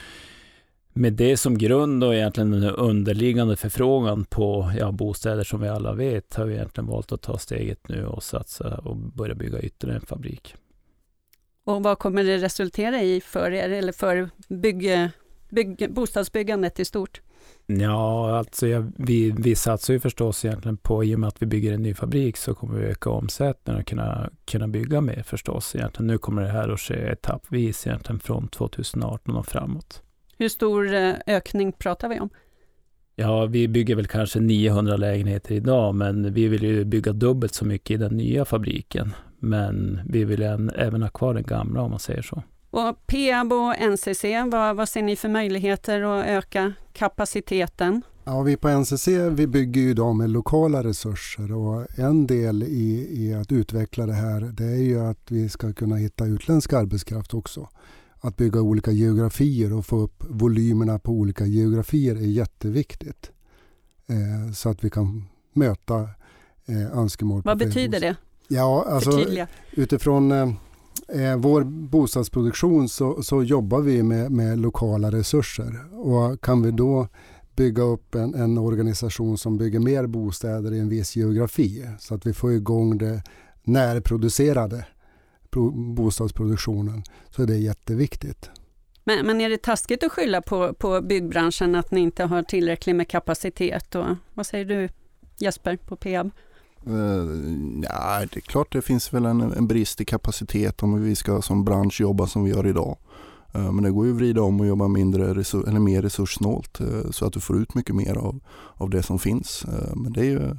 [0.98, 5.94] med det som grund och egentligen den underliggande förfrågan på ja, bostäder som vi alla
[5.94, 10.00] vet har vi egentligen valt att ta steget nu och satsa och börja bygga ytterligare
[10.00, 10.56] en fabrik.
[11.64, 15.10] Och vad kommer det resultera i för er eller för bygg,
[15.50, 17.22] bygg, bostadsbyggandet i stort?
[17.66, 21.46] Ja, alltså ja, vi, vi satsar ju förstås egentligen på, i och med att vi
[21.46, 25.76] bygger en ny fabrik så kommer vi öka omsättningen och kunna, kunna bygga mer förstås.
[25.76, 26.08] Egentligen.
[26.08, 30.02] Nu kommer det här att ske etappvis egentligen från 2018 och framåt.
[30.38, 32.30] Hur stor eh, ökning pratar vi om?
[33.16, 37.66] Ja, vi bygger väl kanske 900 lägenheter idag, men vi vill ju bygga dubbelt så
[37.66, 39.14] mycket i den nya fabriken.
[39.40, 40.42] Men vi vill
[40.76, 42.44] även ha kvar den gamla om man säger så.
[42.70, 48.02] Och Peab och NCC, vad, vad ser ni för möjligheter att öka kapaciteten?
[48.24, 53.08] Ja, vi på NCC vi bygger ju idag med lokala resurser och en del i,
[53.12, 57.34] i att utveckla det här det är ju att vi ska kunna hitta utländsk arbetskraft
[57.34, 57.70] också
[58.28, 63.32] att bygga olika geografier och få upp volymerna på olika geografier är jätteviktigt.
[64.08, 66.10] Eh, så att vi kan möta
[66.66, 67.42] eh, önskemål.
[67.46, 68.16] Vad betyder det?
[68.48, 69.26] Ja, alltså,
[69.72, 70.50] utifrån eh,
[71.10, 75.96] eh, vår bostadsproduktion så, så jobbar vi med, med, lokala resurser.
[75.96, 77.08] Och kan vi då
[77.56, 82.26] bygga upp en, en, organisation som bygger mer bostäder i en viss geografi så att
[82.26, 83.24] vi får igång det
[83.64, 84.86] närproducerade
[85.72, 88.50] bostadsproduktionen så är det jätteviktigt.
[89.04, 92.96] Men, men är det taskigt att skylla på, på byggbranschen att ni inte har tillräckligt
[92.96, 93.96] med kapacitet?
[93.96, 94.90] Och, vad säger du
[95.38, 96.32] Jesper på Peab?
[96.88, 101.16] Uh, ja, det är klart det finns väl en, en, brist i kapacitet om vi
[101.16, 102.98] ska som bransch jobba som vi gör idag.
[103.56, 106.82] Uh, men det går ju att vrida om och jobba mindre resur eller mer resurssnålt
[106.82, 108.40] uh, så att du får ut mycket mer av,
[108.74, 109.66] av det som finns.
[109.96, 110.56] men det är ju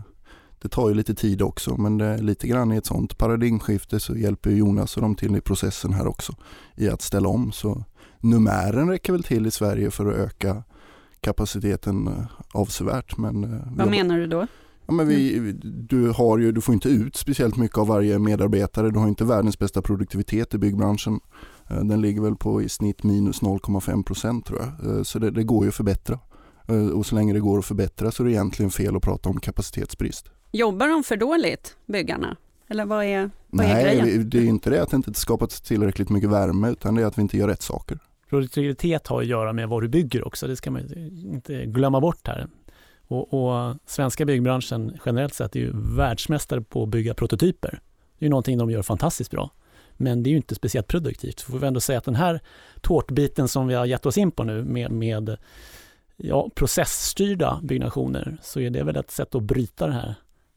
[0.63, 4.17] det tar ju lite tid också men det, lite grann i ett sånt paradigmskifte så
[4.17, 6.35] hjälper Jonas och de till i processen här också
[6.77, 7.53] i att ställa om.
[7.53, 7.85] Så
[8.21, 10.63] numären räcker väl till i Sverige för att öka
[11.21, 13.17] kapaciteten eh, avsevärt.
[13.17, 14.47] Men eh, Vad menar du då?
[14.87, 18.91] Ja, men vi, du, har ju, du får inte ut speciellt mycket av varje medarbetare.
[18.91, 21.21] Du har inte världens bästa produktivitet i byggbranschen.
[21.71, 25.07] Eh, den ligger väl på i snitt minus 0,5 procent tror jag.
[25.07, 26.19] Så det, det går ju att förbättra.
[26.95, 29.41] Och så länge det går att förbättra så är det egentligen fel att prata om
[29.41, 30.31] kapacitetsbrist.
[30.53, 32.37] Jobbar de för dåligt, byggarna?
[32.69, 34.31] Eller vad är, vad Nej, är grejen?
[34.31, 37.19] det är inte det att det inte skapats tillräckligt mycket värme utan det är att
[37.19, 37.99] vi inte gör rätt saker.
[38.29, 40.83] Produktivitet har att göra med vad du bygger också, det ska man
[41.33, 42.49] inte glömma bort här.
[43.09, 47.81] Och, och svenska byggbranschen generellt sett är ju världsmästare på att bygga prototyper.
[48.19, 49.51] Det är ju någonting de gör fantastiskt bra.
[49.93, 51.41] Men det är ju inte speciellt produktivt.
[51.41, 52.41] Får vi ändå säga att den här
[52.81, 55.37] tårtbiten som vi har gett oss in på nu med, med
[56.17, 60.15] ja, processstyrda byggnationer så är det väl ett sätt att bryta det här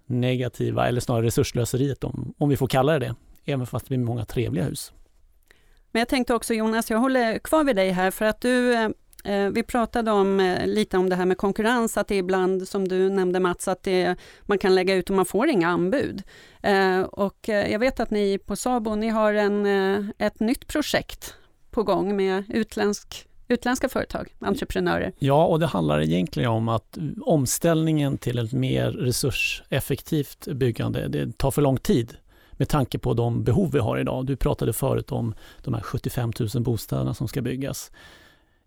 [0.09, 3.15] negativa, eller snarare resurslöseriet om, om vi får kalla det det,
[3.51, 4.93] även fast det blir många trevliga hus.
[5.91, 8.89] Men jag tänkte också Jonas, jag håller kvar vid dig här för att du eh,
[9.25, 12.87] eh, vi pratade om, eh, lite om det här med konkurrens, att det ibland, som
[12.87, 16.23] du nämnde Mats, att det, man kan lägga ut och man får inga anbud.
[17.11, 19.65] Och jag vet att ni på Sabo, ni har en,
[20.17, 21.35] ett nytt projekt
[21.71, 25.11] på gång med utländsk utländska företag, entreprenörer?
[25.19, 31.51] Ja, och det handlar egentligen om att omställningen till ett mer resurseffektivt byggande, det tar
[31.51, 32.17] för lång tid
[32.51, 34.25] med tanke på de behov vi har idag.
[34.25, 35.33] Du pratade förut om
[35.63, 37.91] de här 75 000 bostäderna som ska byggas.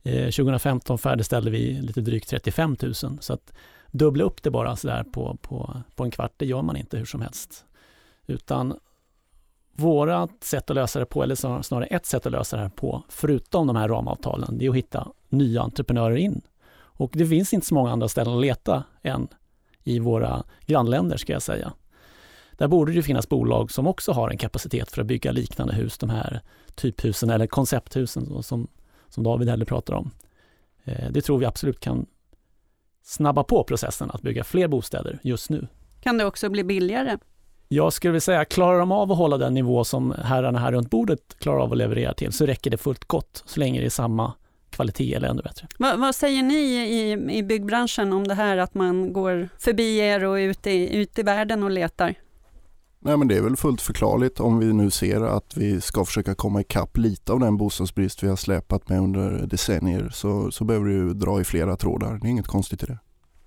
[0.03, 3.53] Eh, 2015 färdigställde vi lite drygt 35 000, så att
[3.90, 7.05] dubbla upp det bara sådär på, på, på en kvart, det gör man inte hur
[7.05, 7.64] som helst.
[8.27, 8.79] Utan
[9.73, 13.03] vårat sätt att lösa det på, eller snarare ett sätt att lösa det här på,
[13.09, 16.43] förutom de här ramavtalen, det är att hitta nya entreprenörer in.
[16.75, 19.29] Och det finns inte så många andra ställen att leta än
[19.85, 21.73] i våra grannländer, ska jag säga.
[22.53, 25.99] Där borde det finnas bolag som också har en kapacitet för att bygga liknande hus,
[25.99, 26.41] de här
[26.75, 28.69] typhusen eller koncepthusen som,
[29.09, 30.11] som David heller pratar om.
[30.85, 32.07] Eh, det tror vi absolut kan
[33.03, 35.69] snabba på processen att bygga fler bostäder just nu.
[36.01, 37.19] Kan det också bli billigare?
[37.73, 40.91] Jag skulle vilja säga, klarar de av att hålla den nivå som herrarna här runt
[40.91, 43.91] bordet klarar av att leverera till så räcker det fullt gott så länge det är
[43.91, 44.33] samma
[44.71, 45.67] kvalitet eller ännu bättre.
[45.79, 50.25] Va, vad säger ni i, i byggbranschen om det här att man går förbi er
[50.25, 52.15] och ut i, ut i världen och letar?
[52.99, 56.35] Nej men det är väl fullt förklarligt om vi nu ser att vi ska försöka
[56.35, 60.91] komma ikapp lite av den bostadsbrist vi har släpat med under decennier så, så behöver
[60.91, 62.19] ju dra i flera trådar.
[62.19, 62.99] Det är inget konstigt i det.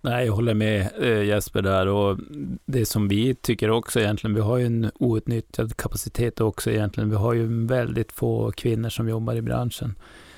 [0.05, 2.19] Nej, jag håller med eh, Jesper där och
[2.65, 7.09] det som vi tycker också egentligen, vi har ju en outnyttjad kapacitet också egentligen.
[7.09, 9.95] Vi har ju väldigt få kvinnor som jobbar i branschen.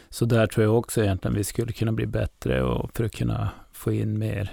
[0.10, 3.50] Så där tror jag också egentligen vi skulle kunna bli bättre och för att kunna
[3.72, 4.52] få in mer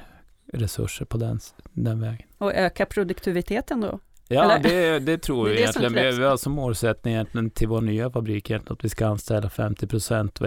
[0.52, 1.40] resurser på den,
[1.72, 2.26] den vägen.
[2.38, 3.98] Och öka produktiviteten då?
[4.28, 5.94] Ja, det, det tror vi egentligen.
[5.94, 9.50] Vi, vi har som målsättning egentligen till vår nya fabrik egentligen att vi ska anställa
[9.50, 10.40] 50 procent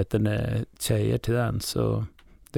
[0.80, 1.60] tjejer till den.
[1.62, 2.06] Så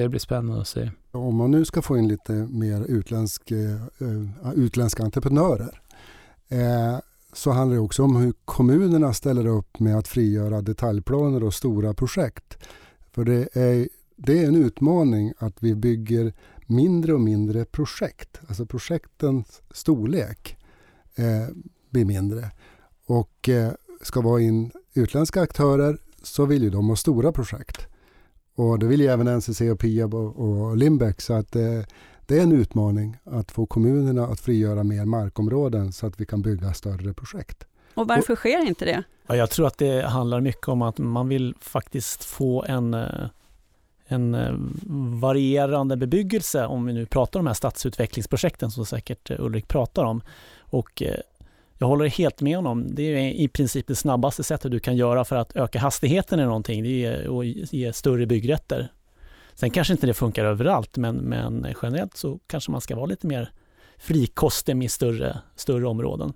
[0.02, 0.90] det blir spännande att se.
[1.10, 5.80] Om man nu ska få in lite mer utländsk, uh, utländska entreprenörer
[6.52, 6.98] uh,
[7.32, 11.94] så handlar det också om hur kommunerna ställer upp med att frigöra detaljplaner och stora
[11.94, 12.58] projekt.
[13.12, 16.32] För det är, det är en utmaning att vi bygger
[16.66, 18.40] mindre och mindre projekt.
[18.48, 20.56] Alltså projektens storlek
[21.14, 21.54] eh,
[21.90, 22.50] blir mindre.
[23.06, 27.89] Och eh, ska vara in utländska aktörer så vill ju de ha stora projekt.
[28.60, 31.20] Och det vill ju även NCC och Piab och, och Limbeck.
[31.20, 31.80] Så att eh,
[32.26, 36.42] det är en utmaning att få kommunerna att frigöra mer markområden så att vi kan
[36.42, 37.64] bygga större projekt.
[37.94, 39.02] Och varför sker inte det?
[39.26, 43.28] Ja, jag tror att det handlar mycket om att man vill faktiskt få en, eh,
[44.06, 44.52] en eh,
[45.20, 50.22] varierande bebyggelse, om vi nu pratar om de här stadsutvecklingsprojekten som säkert Ulrik pratar om.
[50.58, 51.14] Och eh,
[51.80, 52.94] jag håller helt med honom.
[52.94, 56.44] Det är i princip det snabbaste sättet du kan göra för att öka hastigheten i
[56.44, 56.82] någonting.
[56.82, 58.92] Det är att ge större byggrätter.
[59.54, 63.26] Sen kanske inte det funkar överallt, men, men generellt så kanske man ska vara lite
[63.26, 63.52] mer
[63.98, 66.32] frikostig med större, större områden.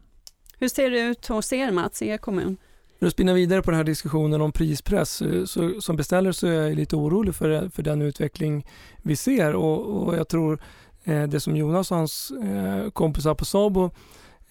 [0.59, 2.57] Hur ser det ut hos er Mats, i er kommun?
[2.99, 6.47] För att spinna vidare på den här diskussionen om prispress, eh, så, som beställare så
[6.47, 8.67] är jag lite orolig för, för den utveckling
[9.03, 10.63] vi ser och, och jag tror
[11.05, 13.91] eh, det som Jonas och hans eh, kompisar på Sabo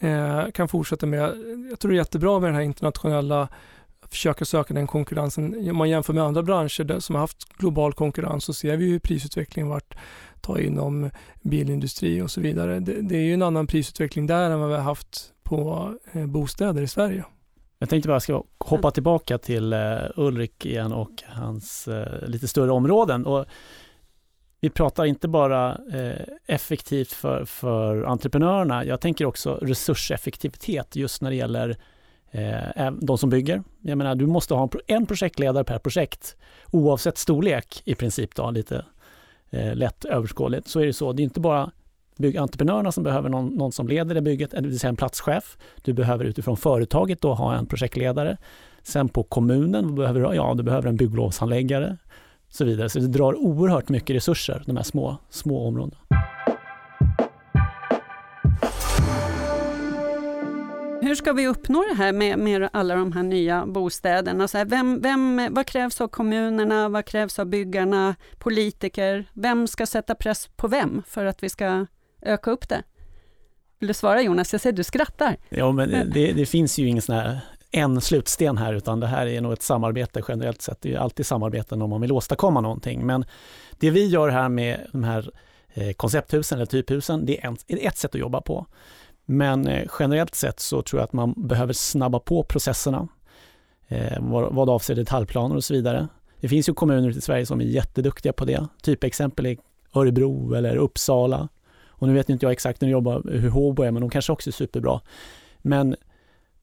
[0.03, 1.21] eh, kan fortsätta med.
[1.69, 3.47] Jag tror det är jättebra med den här internationella
[4.13, 5.69] försöka söka den konkurrensen.
[5.69, 8.85] Om man jämför med andra branscher där, som har haft global konkurrens så ser vi
[8.85, 9.93] hur prisutvecklingen varit
[10.41, 11.09] ta inom
[11.41, 12.79] bilindustri och så vidare.
[12.79, 16.25] Det, det, är ju en annan prisutveckling där än vad vi har haft på eh,
[16.25, 17.25] bostäder i Sverige.
[17.79, 19.79] Jag tänkte bara ska hoppa tillbaka till eh,
[20.15, 23.25] Ulrik igen och hans eh, lite större områden.
[23.25, 23.45] Och
[24.63, 28.85] vi pratar inte bara eh, effektivt för, för entreprenörerna.
[28.85, 31.77] Jag tänker också resurseffektivitet just när det gäller
[32.31, 33.63] eh, de som bygger.
[33.81, 36.35] Jag menar, du måste ha en projektledare per projekt
[36.71, 38.85] oavsett storlek i princip, då, lite
[39.49, 40.67] eh, lätt överskådligt.
[40.67, 41.13] Så är det så.
[41.13, 41.71] Det är inte bara
[42.17, 45.57] byggentreprenörerna som behöver någon, någon, som leder det bygget, det vill säga en platschef.
[45.81, 48.37] Du behöver utifrån företaget då ha en projektledare.
[48.83, 51.97] Sen på kommunen behöver du, ja, du behöver en bygglovshandläggare.
[52.53, 52.89] Så vidare.
[52.89, 55.97] Så det drar oerhört mycket resurser, de här små, små områdena.
[61.01, 64.47] Hur ska vi uppnå det här med, med alla de här nya bostäderna?
[64.47, 66.89] Så här, vem, vem, vad krävs av kommunerna?
[66.89, 68.15] Vad krävs av byggarna?
[68.37, 69.25] Politiker?
[69.33, 71.85] Vem ska sätta press på vem för att vi ska
[72.21, 72.83] öka upp det?
[73.79, 74.53] Vill du svara Jonas?
[74.53, 75.37] Jag ser att du skrattar.
[75.49, 77.39] Ja, men det, det finns ju ingen sån här
[77.73, 80.81] en slutsten här, utan det här är nog ett samarbete generellt sett.
[80.81, 83.05] Det är alltid samarbeten om man vill åstadkomma någonting.
[83.05, 83.25] Men
[83.79, 85.31] det vi gör här med de här
[85.73, 88.65] eh, koncepthusen eller typhusen, det är ett sätt att jobba på.
[89.25, 93.07] Men eh, generellt sett så tror jag att man behöver snabba på processerna
[93.87, 94.17] eh,
[94.51, 96.07] vad avser detaljplaner och så vidare.
[96.39, 98.67] Det finns ju kommuner i Sverige som är jätteduktiga på det.
[98.81, 99.57] Typexempel är
[99.93, 101.49] Örebro eller Uppsala
[102.03, 104.49] och nu vet inte jag exakt när jobbar, hur Håbo är, men de kanske också
[104.49, 105.01] är superbra.
[105.57, 105.95] Men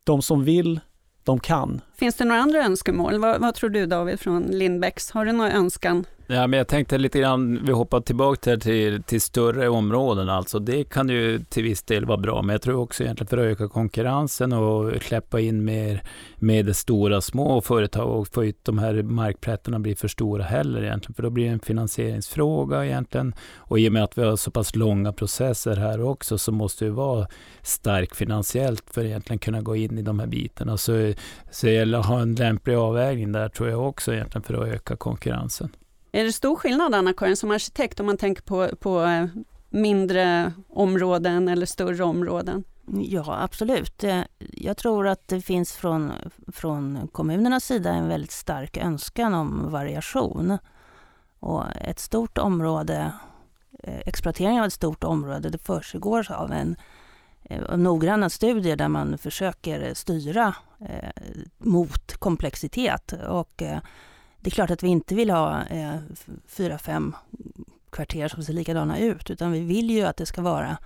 [0.05, 0.81] de som vill,
[1.25, 1.81] de kan.
[1.97, 3.19] Finns det några andra önskemål?
[3.19, 5.11] Vad, vad tror du David från Lindbäcks?
[5.11, 9.21] Har du någon önskan Ja, men jag tänkte lite grann, vi hoppar tillbaka till, till
[9.21, 10.59] större områden alltså.
[10.59, 13.45] Det kan ju till viss del vara bra, men jag tror också egentligen för att
[13.45, 16.03] öka konkurrensen och släppa in mer
[16.37, 21.15] med stora små företag och få ut de här markplättarna blir för stora heller egentligen,
[21.15, 23.35] för då blir det en finansieringsfråga egentligen.
[23.57, 26.85] Och i och med att vi har så pass långa processer här också så måste
[26.85, 27.27] vi vara
[27.63, 30.77] stark finansiellt för att egentligen kunna gå in i de här bitarna.
[30.77, 31.13] Så,
[31.51, 34.69] så det gäller att ha en lämplig avvägning där tror jag också egentligen för att
[34.69, 35.71] öka konkurrensen.
[36.13, 39.27] Är det stor skillnad, Anna-Karin, som arkitekt om man tänker på, på eh,
[39.71, 42.65] mindre områden eller större områden?
[42.93, 44.05] Ja, absolut.
[44.05, 46.13] Eh, jag tror att det finns från,
[46.53, 50.59] från kommunernas sida en väldigt stark önskan om variation.
[51.41, 53.13] Och ett stort område,
[53.83, 56.77] eh, exploatering av ett stort område, det försiggår av en
[57.77, 61.11] noggranna studier där man försöker styra eh,
[61.59, 63.13] mot komplexitet.
[63.29, 63.79] Och eh,
[64.41, 65.97] det är klart att vi inte vill ha eh,
[66.47, 67.17] fyra, fem
[67.91, 70.77] kvarter som ser likadana ut, utan vi vill ju att det ska vara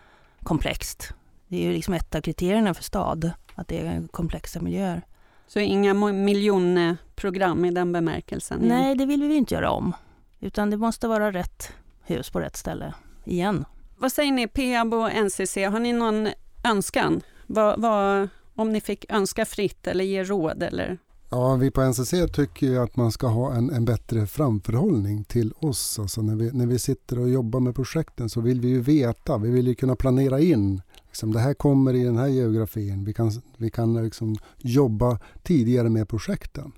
[0.43, 1.15] komplext.
[1.49, 5.03] Det är ju liksom ett av kriterierna för stad, att det är komplexa miljöer.
[5.47, 8.61] Så inga miljonprogram i den bemärkelsen?
[8.63, 9.93] Nej, det vill vi inte göra om.
[10.41, 12.95] Utan det måste vara rätt hus på rätt ställe
[13.25, 13.65] igen.
[13.97, 16.29] Vad säger ni, Peab och NCC, har ni någon
[16.65, 17.21] önskan?
[17.47, 20.63] Vad, vad, om ni fick önska fritt eller ge råd?
[20.63, 20.99] Eller?
[21.31, 25.53] Ja, vi på NCC tycker ju att man ska ha en, en bättre framförhållning till
[25.59, 25.99] oss.
[25.99, 29.39] Alltså när, vi, när vi sitter och jobbar med projekten så vill vi ju veta,
[29.39, 33.05] vi vill ju kunna planera in liksom, det här kommer i den här geografin.
[33.05, 36.72] Vi kan, vi kan liksom jobba tidigare med projekten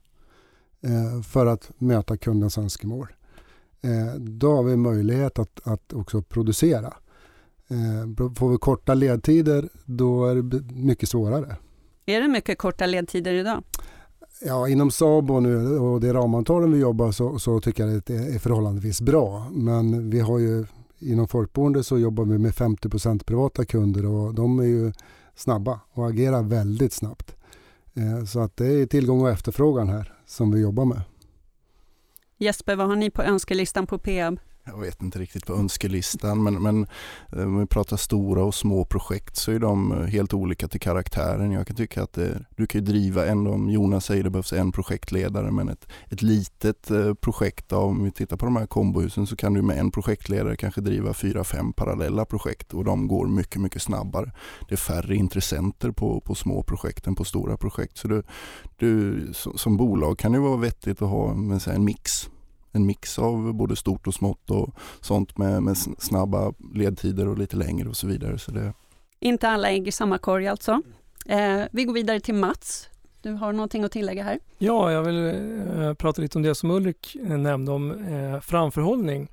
[0.80, 3.09] eh, för att möta kundens önskemål.
[3.80, 6.94] Eh, då har vi möjlighet att, att också producera.
[7.68, 11.57] Eh, får vi korta ledtider då är det mycket svårare.
[12.07, 13.62] Är det mycket korta ledtider idag?
[14.41, 18.14] Ja, inom Sabo nu och det ramavtalen vi jobbar så, så tycker jag att det
[18.14, 19.47] är förhållandevis bra.
[19.51, 20.66] Men vi har ju
[20.99, 24.93] inom folkboende så jobbar vi med 50 privata kunder och de är ju
[25.34, 27.37] snabba och agerar väldigt snabbt.
[27.95, 31.01] Eh, så att det är tillgång och efterfrågan här som vi jobbar med.
[32.39, 34.41] Jesper, vad har ni på önskelistan på Peab?
[34.66, 36.86] Jag vet inte riktigt på önskelistan men, men
[37.32, 40.80] eh, om vi pratar stora och små projekt så är de eh, helt olika till
[40.80, 41.52] karaktären.
[41.52, 44.72] Jag kan tycka att det, du kan driva en, om Jonas säger det behövs en
[44.72, 49.26] projektledare men ett, ett litet eh, projekt, projekt, om vi tittar på de här kombohusen
[49.26, 53.26] så kan du med en projektledare kanske driva fyra, fem parallella projekt och de går
[53.26, 54.32] mycket, mycket snabbare.
[54.68, 57.98] Det är färre intressenter på, på små projekt än på stora projekt.
[57.98, 58.22] Så du,
[58.76, 61.32] du som bolag kan det vara vettigt att ha
[61.74, 62.30] en mix
[62.77, 67.57] en mix av både stort och smått och sånt med, med snabba ledtider och lite
[67.57, 68.39] längre och så vidare.
[68.39, 68.72] Så det...
[69.20, 70.83] Inte alla ägg i samma korg alltså.
[71.27, 72.89] Eh, vi går vidare till Mats.
[73.22, 74.39] Du har någonting att tillägga här?
[74.59, 75.27] Ja, jag vill
[75.81, 79.29] eh, prata lite om det som Ulrik eh, nämnde om eh, framförhållning.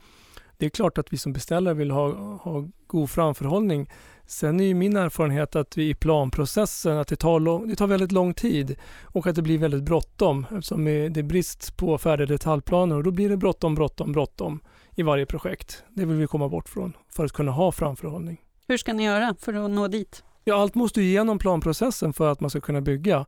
[0.58, 3.90] Det är klart att vi som beställare vill ha, ha god framförhållning.
[4.26, 7.88] Sen är ju min erfarenhet att vi i planprocessen, att det tar, lång, det tar
[7.88, 12.28] väldigt lång tid och att det blir väldigt bråttom eftersom det är brist på färdiga
[12.28, 14.60] detaljplaner och då blir det bråttom, bråttom, bråttom
[14.96, 15.84] i varje projekt.
[15.90, 18.42] Det vill vi komma bort från för att kunna ha framförhållning.
[18.68, 20.24] Hur ska ni göra för att nå dit?
[20.44, 23.26] Ja, allt måste igenom planprocessen för att man ska kunna bygga.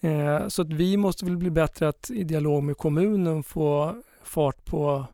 [0.00, 4.64] Eh, så att vi måste väl bli bättre att i dialog med kommunen få fart
[4.64, 5.06] på,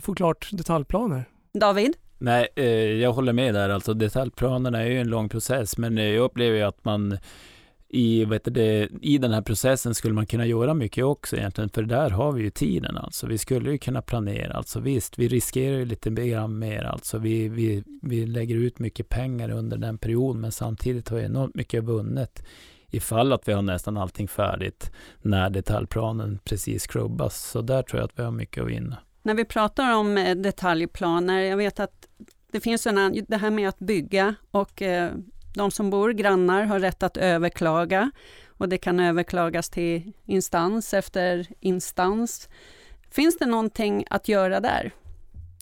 [0.00, 1.24] få klart detaljplaner.
[1.52, 1.96] David?
[2.18, 3.68] Nej, eh, jag håller med där.
[3.68, 7.18] Alltså detaljplanerna är ju en lång process, men eh, jag upplever ju att man
[7.88, 11.82] i, vet det, i den här processen skulle man kunna göra mycket också egentligen, för
[11.82, 13.26] där har vi ju tiden alltså.
[13.26, 16.10] Vi skulle ju kunna planera, alltså visst, vi riskerar ju lite
[16.48, 21.16] mer, alltså vi, vi, vi lägger ut mycket pengar under den perioden, men samtidigt har
[21.16, 22.42] vi enormt mycket vunnet
[22.90, 24.92] ifall att vi har nästan allting färdigt
[25.22, 27.50] när detaljplanen precis klubbas.
[27.50, 28.96] Så där tror jag att vi har mycket att vinna.
[29.22, 32.07] När vi pratar om eh, detaljplaner, jag vet att
[32.52, 35.12] det finns en, det här med att bygga och eh,
[35.54, 38.10] de som bor grannar har rätt att överklaga
[38.48, 42.48] och det kan överklagas till instans efter instans.
[43.10, 44.92] Finns det någonting att göra där?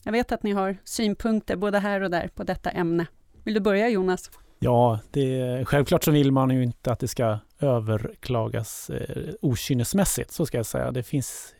[0.03, 3.05] Jag vet att ni har synpunkter både här och där på detta ämne.
[3.43, 4.31] Vill du börja Jonas?
[4.59, 10.45] Ja, det, självklart så vill man ju inte att det ska överklagas eh, okynnesmässigt, så
[10.45, 10.91] ska jag säga.
[10.91, 11.53] Det finns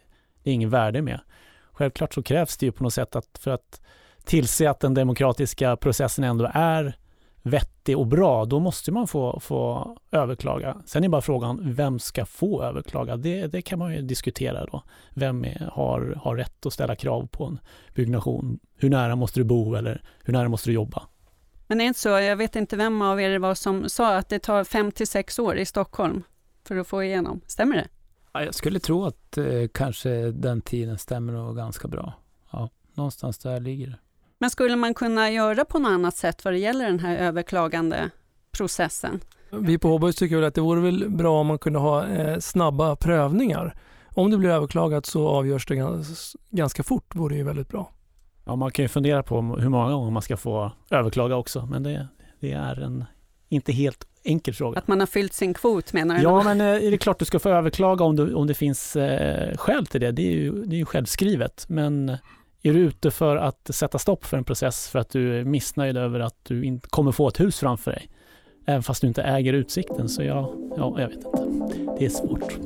[0.43, 1.19] det är ingen värde med.
[1.71, 3.81] Självklart så krävs det ju på något sätt att för att
[4.27, 6.97] tillse att den demokratiska processen ändå är
[7.41, 10.77] vettig och bra, då måste man få, få överklaga.
[10.85, 13.17] Sen är bara frågan, vem ska få överklaga?
[13.17, 14.83] Det, det kan man ju diskutera då.
[15.13, 17.59] Vem är, har, har rätt att ställa krav på en
[17.95, 18.59] byggnation?
[18.75, 21.03] Hur nära måste du bo eller hur nära måste du jobba?
[21.67, 24.15] Men det är inte så, jag vet inte vem av er det var som sa
[24.15, 26.23] att det tar fem till sex år i Stockholm
[26.63, 27.41] för att få igenom.
[27.47, 27.87] Stämmer det?
[28.31, 32.13] Ja, jag skulle tro att eh, kanske den tiden stämmer nog ganska bra.
[32.51, 33.97] Ja, någonstans där ligger det.
[34.39, 38.09] Men skulle man kunna göra på något annat sätt vad det gäller den här överklagande
[38.51, 39.19] processen?
[39.49, 42.39] Vi på Håborgs tycker väl att det vore väl bra om man kunde ha eh,
[42.39, 43.75] snabba prövningar.
[44.05, 47.91] Om det blir överklagat så avgörs det ganska, ganska fort, vore ju väldigt bra.
[48.45, 51.83] Ja, man kan ju fundera på hur många gånger man ska få överklaga också, men
[51.83, 52.07] det,
[52.39, 53.05] det är en
[53.49, 54.79] inte helt enkel fråga.
[54.79, 56.21] Att man har fyllt sin kvot menar du?
[56.21, 58.95] Ja, men eh, är det klart du ska få överklaga om, du, om det finns
[58.95, 60.11] eh, skäl till det.
[60.11, 61.65] Det är, ju, det är ju självskrivet.
[61.69, 62.17] Men
[62.67, 65.97] är du ute för att sätta stopp för en process för att du är missnöjd
[65.97, 68.09] över att du inte kommer få ett hus framför dig,
[68.65, 71.43] även fast du inte äger utsikten, så ja, ja jag vet inte.
[71.99, 72.57] Det är svårt.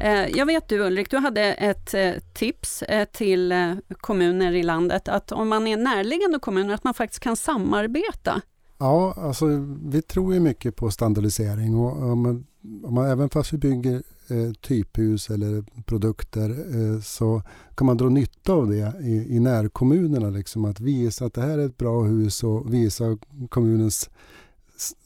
[0.00, 3.54] Eh, jag vet du Ulrik, du hade ett eh, tips eh, till
[4.00, 8.40] kommuner i landet att om man är närliggande kommuner att man faktiskt kan samarbeta.
[8.78, 9.46] Ja, alltså
[9.84, 12.46] vi tror ju mycket på standardisering och om man,
[12.84, 17.42] om man även fast vi bygger eh, typhus eller produkter eh, så
[17.74, 20.30] kan man dra nytta av det i, i närkommunerna.
[20.30, 23.18] Liksom, att visa att det här är ett bra hus och visa
[23.48, 24.10] kommunens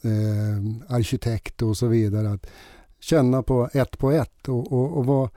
[0.01, 2.31] eh, arkitekt och så vidare.
[2.31, 2.47] Att
[2.99, 5.29] känna på ett på ett och, och, och vara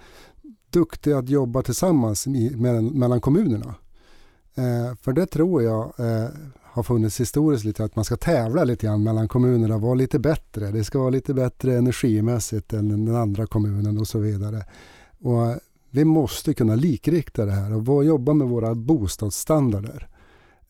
[0.70, 3.74] duktig att jobba tillsammans i, mellan, mellan kommunerna.
[4.54, 6.28] Eh, för det tror jag eh,
[6.74, 10.70] har funnits historiskt lite att man ska tävla lite grann mellan kommunerna, vara lite bättre.
[10.70, 14.64] Det ska vara lite bättre energimässigt än den andra kommunen och så vidare.
[15.20, 15.60] Och
[15.90, 20.08] vi måste kunna likrikta det här och jobba med våra bostadsstandarder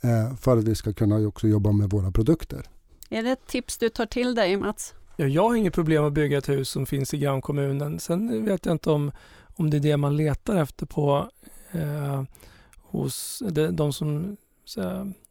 [0.00, 2.62] eh, för att vi ska kunna också jobba med våra produkter.
[3.09, 4.94] Är det ett tips du tar till dig Mats?
[5.16, 7.98] Ja, jag har inget problem att bygga ett hus som finns i grannkommunen.
[7.98, 9.11] Sen vet jag inte om,
[9.57, 11.30] om det är det man letar efter på
[11.72, 12.22] eh,
[12.82, 14.36] hos de, de som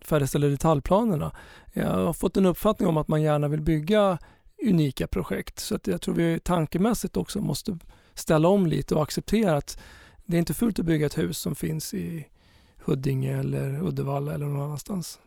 [0.02, 1.32] färdigställer detaljplanerna.
[1.74, 4.18] Jag har fått en uppfattning om att man gärna vill bygga
[4.64, 5.60] unika projekt.
[5.60, 7.78] Så att jag tror vi tankemässigt också måste
[8.14, 9.80] ställa om lite och acceptera att
[10.26, 12.28] det är inte fullt att bygga ett hus som finns i
[12.86, 15.20] Huddinge eller Uddevalla eller någon annanstans.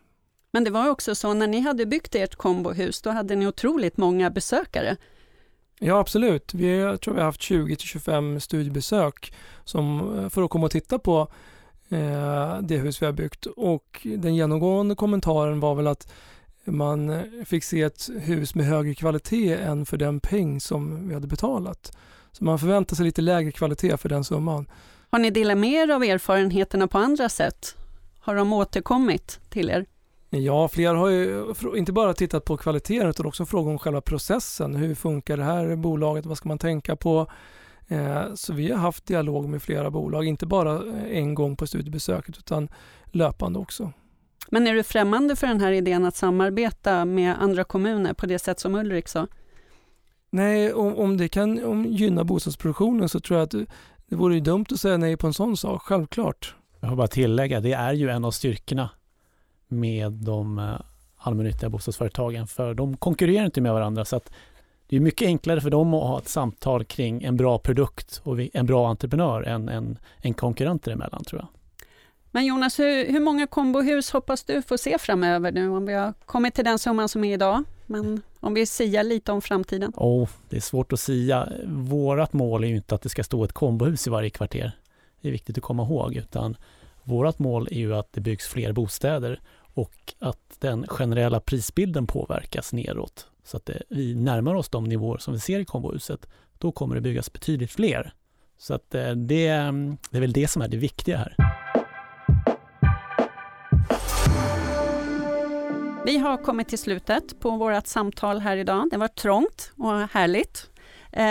[0.51, 3.97] Men det var också så när ni hade byggt ert kombohus, då hade ni otroligt
[3.97, 4.97] många besökare.
[5.79, 6.53] Ja absolut.
[6.53, 9.33] Vi, jag tror vi har haft 20-25 studiebesök
[9.63, 11.27] som, eh, för att komma och titta på
[12.61, 13.45] det hus vi har byggt.
[13.45, 16.13] Och den genomgående kommentaren var väl att
[16.65, 21.27] man fick se ett hus med högre kvalitet än för den peng som vi hade
[21.27, 21.97] betalat.
[22.31, 24.69] Så man förväntar sig lite lägre kvalitet för den summan.
[25.09, 27.75] Har ni delat med er av erfarenheterna på andra sätt?
[28.19, 29.85] Har de återkommit till er?
[30.29, 34.75] Ja, fler har ju inte bara tittat på kvaliteten utan också frågat om själva processen.
[34.75, 36.25] Hur funkar det här bolaget?
[36.25, 37.27] Vad ska man tänka på?
[37.87, 41.67] Eh, så vi har haft dialog med flera bolag, inte bara eh, en gång på
[41.67, 42.69] studiebesöket utan
[43.05, 43.91] löpande också.
[44.49, 48.39] Men är du främmande för den här idén att samarbeta med andra kommuner på det
[48.39, 49.27] sätt som Ulrik sa?
[50.29, 53.69] Nej, om, om det kan om gynna bostadsproduktionen så tror jag att
[54.09, 56.55] det vore dumt att säga nej på en sån sak, självklart.
[56.79, 58.89] Jag får bara tillägga, det är ju en av styrkorna
[59.67, 60.75] med de eh,
[61.17, 64.05] allmännyttiga bostadsföretagen, för de konkurrerar inte med varandra.
[64.05, 64.31] Så att
[64.87, 68.37] det är mycket enklare för dem att ha ett samtal kring en bra produkt och
[68.53, 71.47] en bra entreprenör än en, en konkurrenter emellan, tror jag.
[72.31, 76.13] Men Jonas, hur, hur många kombohus hoppas du få se framöver nu om vi har
[76.25, 77.63] kommit till den summan som är idag?
[77.85, 79.93] Men om vi siar lite om framtiden?
[79.95, 81.49] Oh, det är svårt att sia.
[81.65, 84.71] Vårat mål är ju inte att det ska stå ett kombohus i varje kvarter.
[85.21, 86.57] Det är viktigt att komma ihåg, utan
[87.03, 89.39] vårt mål är ju att det byggs fler bostäder
[89.73, 95.17] och att den generella prisbilden påverkas neråt så att det, vi närmar oss de nivåer
[95.17, 96.29] som vi ser i kombohuset.
[96.57, 98.13] Då kommer det byggas betydligt fler.
[98.57, 101.35] Så att eh, det, mm, det är väl det som är det viktiga här.
[106.05, 108.87] Vi har kommit till slutet på vårt samtal här idag.
[108.91, 110.69] Det var trångt och härligt.
[111.11, 111.23] Eh,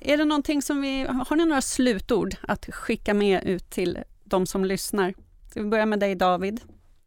[0.00, 4.46] är det någonting som vi, har ni några slutord att skicka med ut till de
[4.46, 5.14] som lyssnar?
[5.50, 6.60] Ska vi börja med dig David?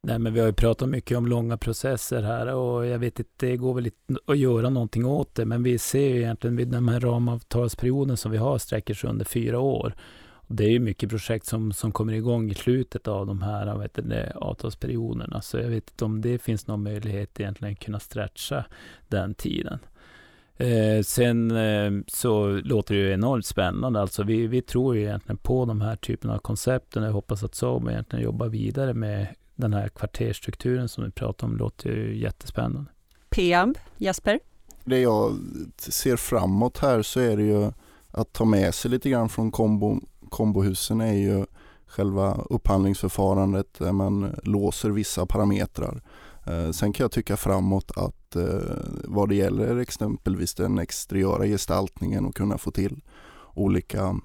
[0.07, 3.31] Nej, men vi har ju pratat mycket om långa processer här och jag vet inte,
[3.37, 6.67] det går väl inte att göra någonting åt det, men vi ser ju egentligen vid
[6.67, 9.95] den här ramavtalsperioden som vi har sträcker sig under fyra år.
[10.47, 13.77] Och det är ju mycket projekt som, som kommer igång i slutet av de här
[13.77, 17.99] vet det, avtalsperioderna, så jag vet inte om det finns någon möjlighet egentligen att kunna
[17.99, 18.65] stretcha
[19.07, 19.79] den tiden.
[20.57, 24.01] Eh, sen eh, så låter det ju enormt spännande.
[24.01, 27.03] Alltså vi, vi tror ju egentligen på de här typerna av koncepten.
[27.03, 31.57] Jag hoppas att Saab egentligen jobbar vidare med den här kvarterstrukturen som vi pratar om
[31.57, 32.91] låter ju jättespännande.
[33.29, 34.39] Peab, Jesper?
[34.83, 35.37] Det jag
[35.77, 37.71] ser framåt här så är det ju
[38.11, 39.99] att ta med sig lite grann från kombo,
[40.29, 41.45] kombohusen är ju
[41.85, 46.01] själva upphandlingsförfarandet där man låser vissa parametrar.
[46.45, 52.25] Eh, sen kan jag tycka framåt att eh, vad det gäller exempelvis den exteriöra gestaltningen
[52.25, 53.01] och kunna få till
[53.53, 54.19] olika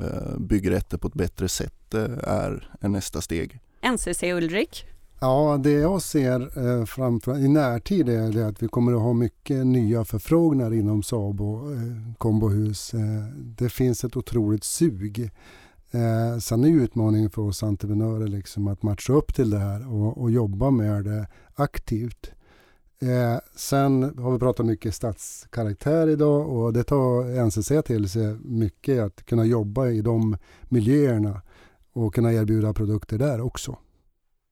[0.00, 3.60] eh, byggrätter på ett bättre sätt är nästa steg.
[3.82, 4.86] NCC Ulrik?
[5.20, 9.12] Ja, det jag ser eh, framför, i närtid är det att vi kommer att ha
[9.12, 12.94] mycket nya förfrågningar inom Sabo eh, kombohus.
[12.94, 13.00] Eh,
[13.36, 15.30] det finns ett otroligt sug.
[15.90, 20.22] Eh, sen är utmaningen för oss entreprenörer liksom att matcha upp till det här och,
[20.22, 22.30] och jobba med det aktivt.
[23.02, 29.02] Eh, sen har vi pratat mycket stadskaraktär idag och det tar NCC till sig mycket
[29.02, 30.36] att kunna jobba i de
[30.68, 31.42] miljöerna
[31.92, 33.78] och kunna erbjuda produkter där också.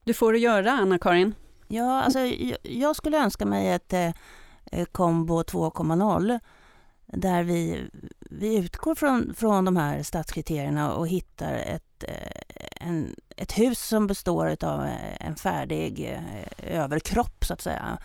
[0.03, 1.35] Du får det göra, Anna-Karin.
[1.67, 2.19] Ja, alltså,
[2.63, 6.39] jag skulle önska mig ett eh, kombo 2.0
[7.05, 7.89] där vi,
[8.19, 14.07] vi utgår från, från de här stadskriterierna och hittar ett, eh, en, ett hus som
[14.07, 14.87] består av
[15.19, 16.19] en färdig
[16.57, 17.97] överkropp så att säga.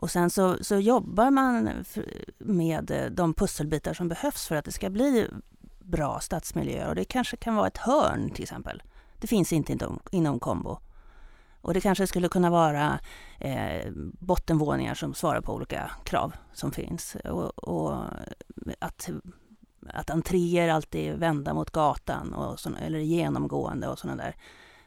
[0.00, 1.70] Och sen så, så jobbar man
[2.38, 5.28] med de pusselbitar som behövs för att det ska bli
[5.90, 8.82] bra stadsmiljöer och det kanske kan vara ett hörn till exempel.
[9.18, 10.78] Det finns inte inom, inom kombo.
[11.62, 13.00] Och det kanske skulle kunna vara
[13.38, 17.16] eh, bottenvåningar som svarar på olika krav som finns.
[17.24, 17.96] Och, och
[18.78, 19.10] att,
[19.88, 24.36] att entréer alltid är vända mot gatan och såna, eller genomgående och sådana där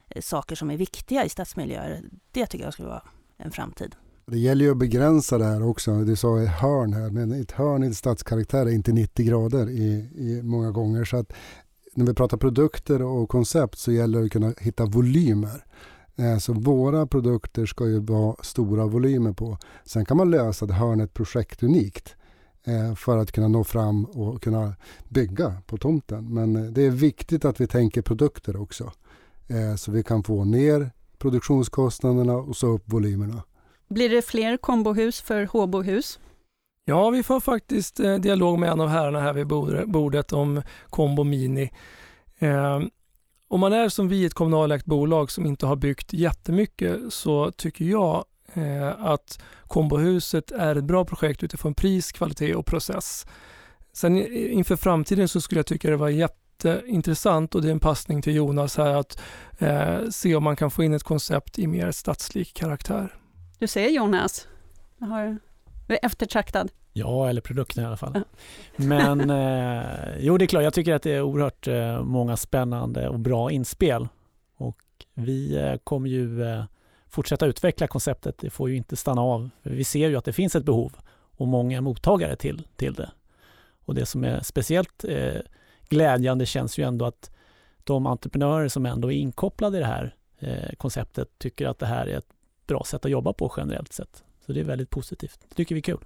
[0.10, 2.04] eh, saker som är viktiga i stadsmiljöer.
[2.32, 3.04] Det tycker jag skulle vara
[3.38, 3.96] en framtid.
[4.26, 6.04] Det gäller ju att begränsa det här också.
[6.04, 10.10] Du sa ett hörn här, men ett hörn i stadskaraktär är inte 90 grader i,
[10.16, 11.06] i många gånger.
[11.06, 11.34] Så att
[11.94, 15.66] när vi pratar produkter och koncept så gäller det att kunna hitta volymer.
[16.16, 19.58] Eh, så våra produkter ska ju vara stora volymer på.
[19.86, 22.16] Sen kan man lösa det hörnet projektunikt unikt
[22.64, 24.74] eh, för att kunna nå fram och kunna
[25.10, 26.34] bygga på tomten.
[26.34, 28.92] Men eh, det är viktigt att vi tänker produkter också.
[29.78, 33.44] Så vi kan få ner produktionskostnaderna och så upp volymerna.
[33.88, 36.20] Blir det fler kombohus för Håbohus?
[36.86, 39.48] Ja, vi får faktiskt eh, dialog med en av herrarna här vid
[39.88, 41.72] bordet om Combo Mini.
[42.40, 42.80] Eh,
[43.48, 47.86] om man är som vi ett kommunalägt bolag som inte har byggt jättemycket så tycker
[47.86, 53.26] jag eh, att Kombohuset är ett bra projekt utifrån pris, kvalitet och process.
[53.94, 58.22] Sen inför framtiden så skulle jag tycka det var jätteintressant och det är en passning
[58.22, 59.22] till Jonas här att
[59.60, 63.16] eh, se om man kan få in ett koncept i mer stadslik karaktär.
[63.60, 64.48] Du ser Jonas,
[64.98, 65.40] jag har
[65.88, 66.72] eftertraktad.
[66.94, 68.12] Ja, eller produkten i alla fall.
[68.16, 68.22] Ja.
[68.76, 73.10] Men eh, jo, det är klart, jag tycker att det är oerhört eh, många spännande
[73.10, 74.08] och bra inspel.
[74.58, 74.78] Och
[75.14, 76.64] vi eh, kommer ju eh,
[77.08, 78.38] fortsätta utveckla konceptet.
[78.38, 79.50] Det får ju inte stanna av.
[79.62, 80.96] Vi ser ju att det finns ett behov
[81.38, 83.12] och många mottagare till, till det.
[83.86, 85.42] Och det som är speciellt eh,
[85.90, 87.32] glädjande känns ju ändå att
[87.84, 92.08] de entreprenörer som ändå är inkopplade i det här eh, konceptet tycker att det här
[92.08, 92.33] är ett
[92.68, 94.24] bra sätt att jobba på generellt sett.
[94.46, 95.40] Så det är väldigt positivt.
[95.50, 96.06] Det tycker vi är kul.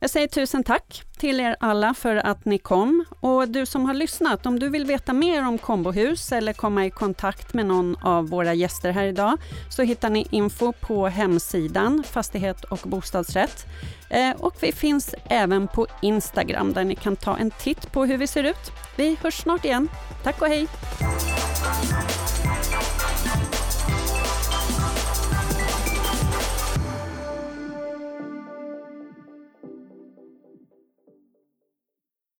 [0.00, 3.04] Jag säger tusen tack till er alla för att ni kom.
[3.20, 6.90] Och du som har lyssnat, om du vill veta mer om kombohus eller komma i
[6.90, 9.38] kontakt med någon av våra gäster här idag,
[9.70, 13.66] så hittar ni info på hemsidan Fastighet och bostadsrätt.
[14.10, 18.18] Eh, och vi finns även på Instagram där ni kan ta en titt på hur
[18.18, 18.72] vi ser ut.
[18.96, 19.88] Vi hörs snart igen.
[20.22, 20.66] Tack och hej!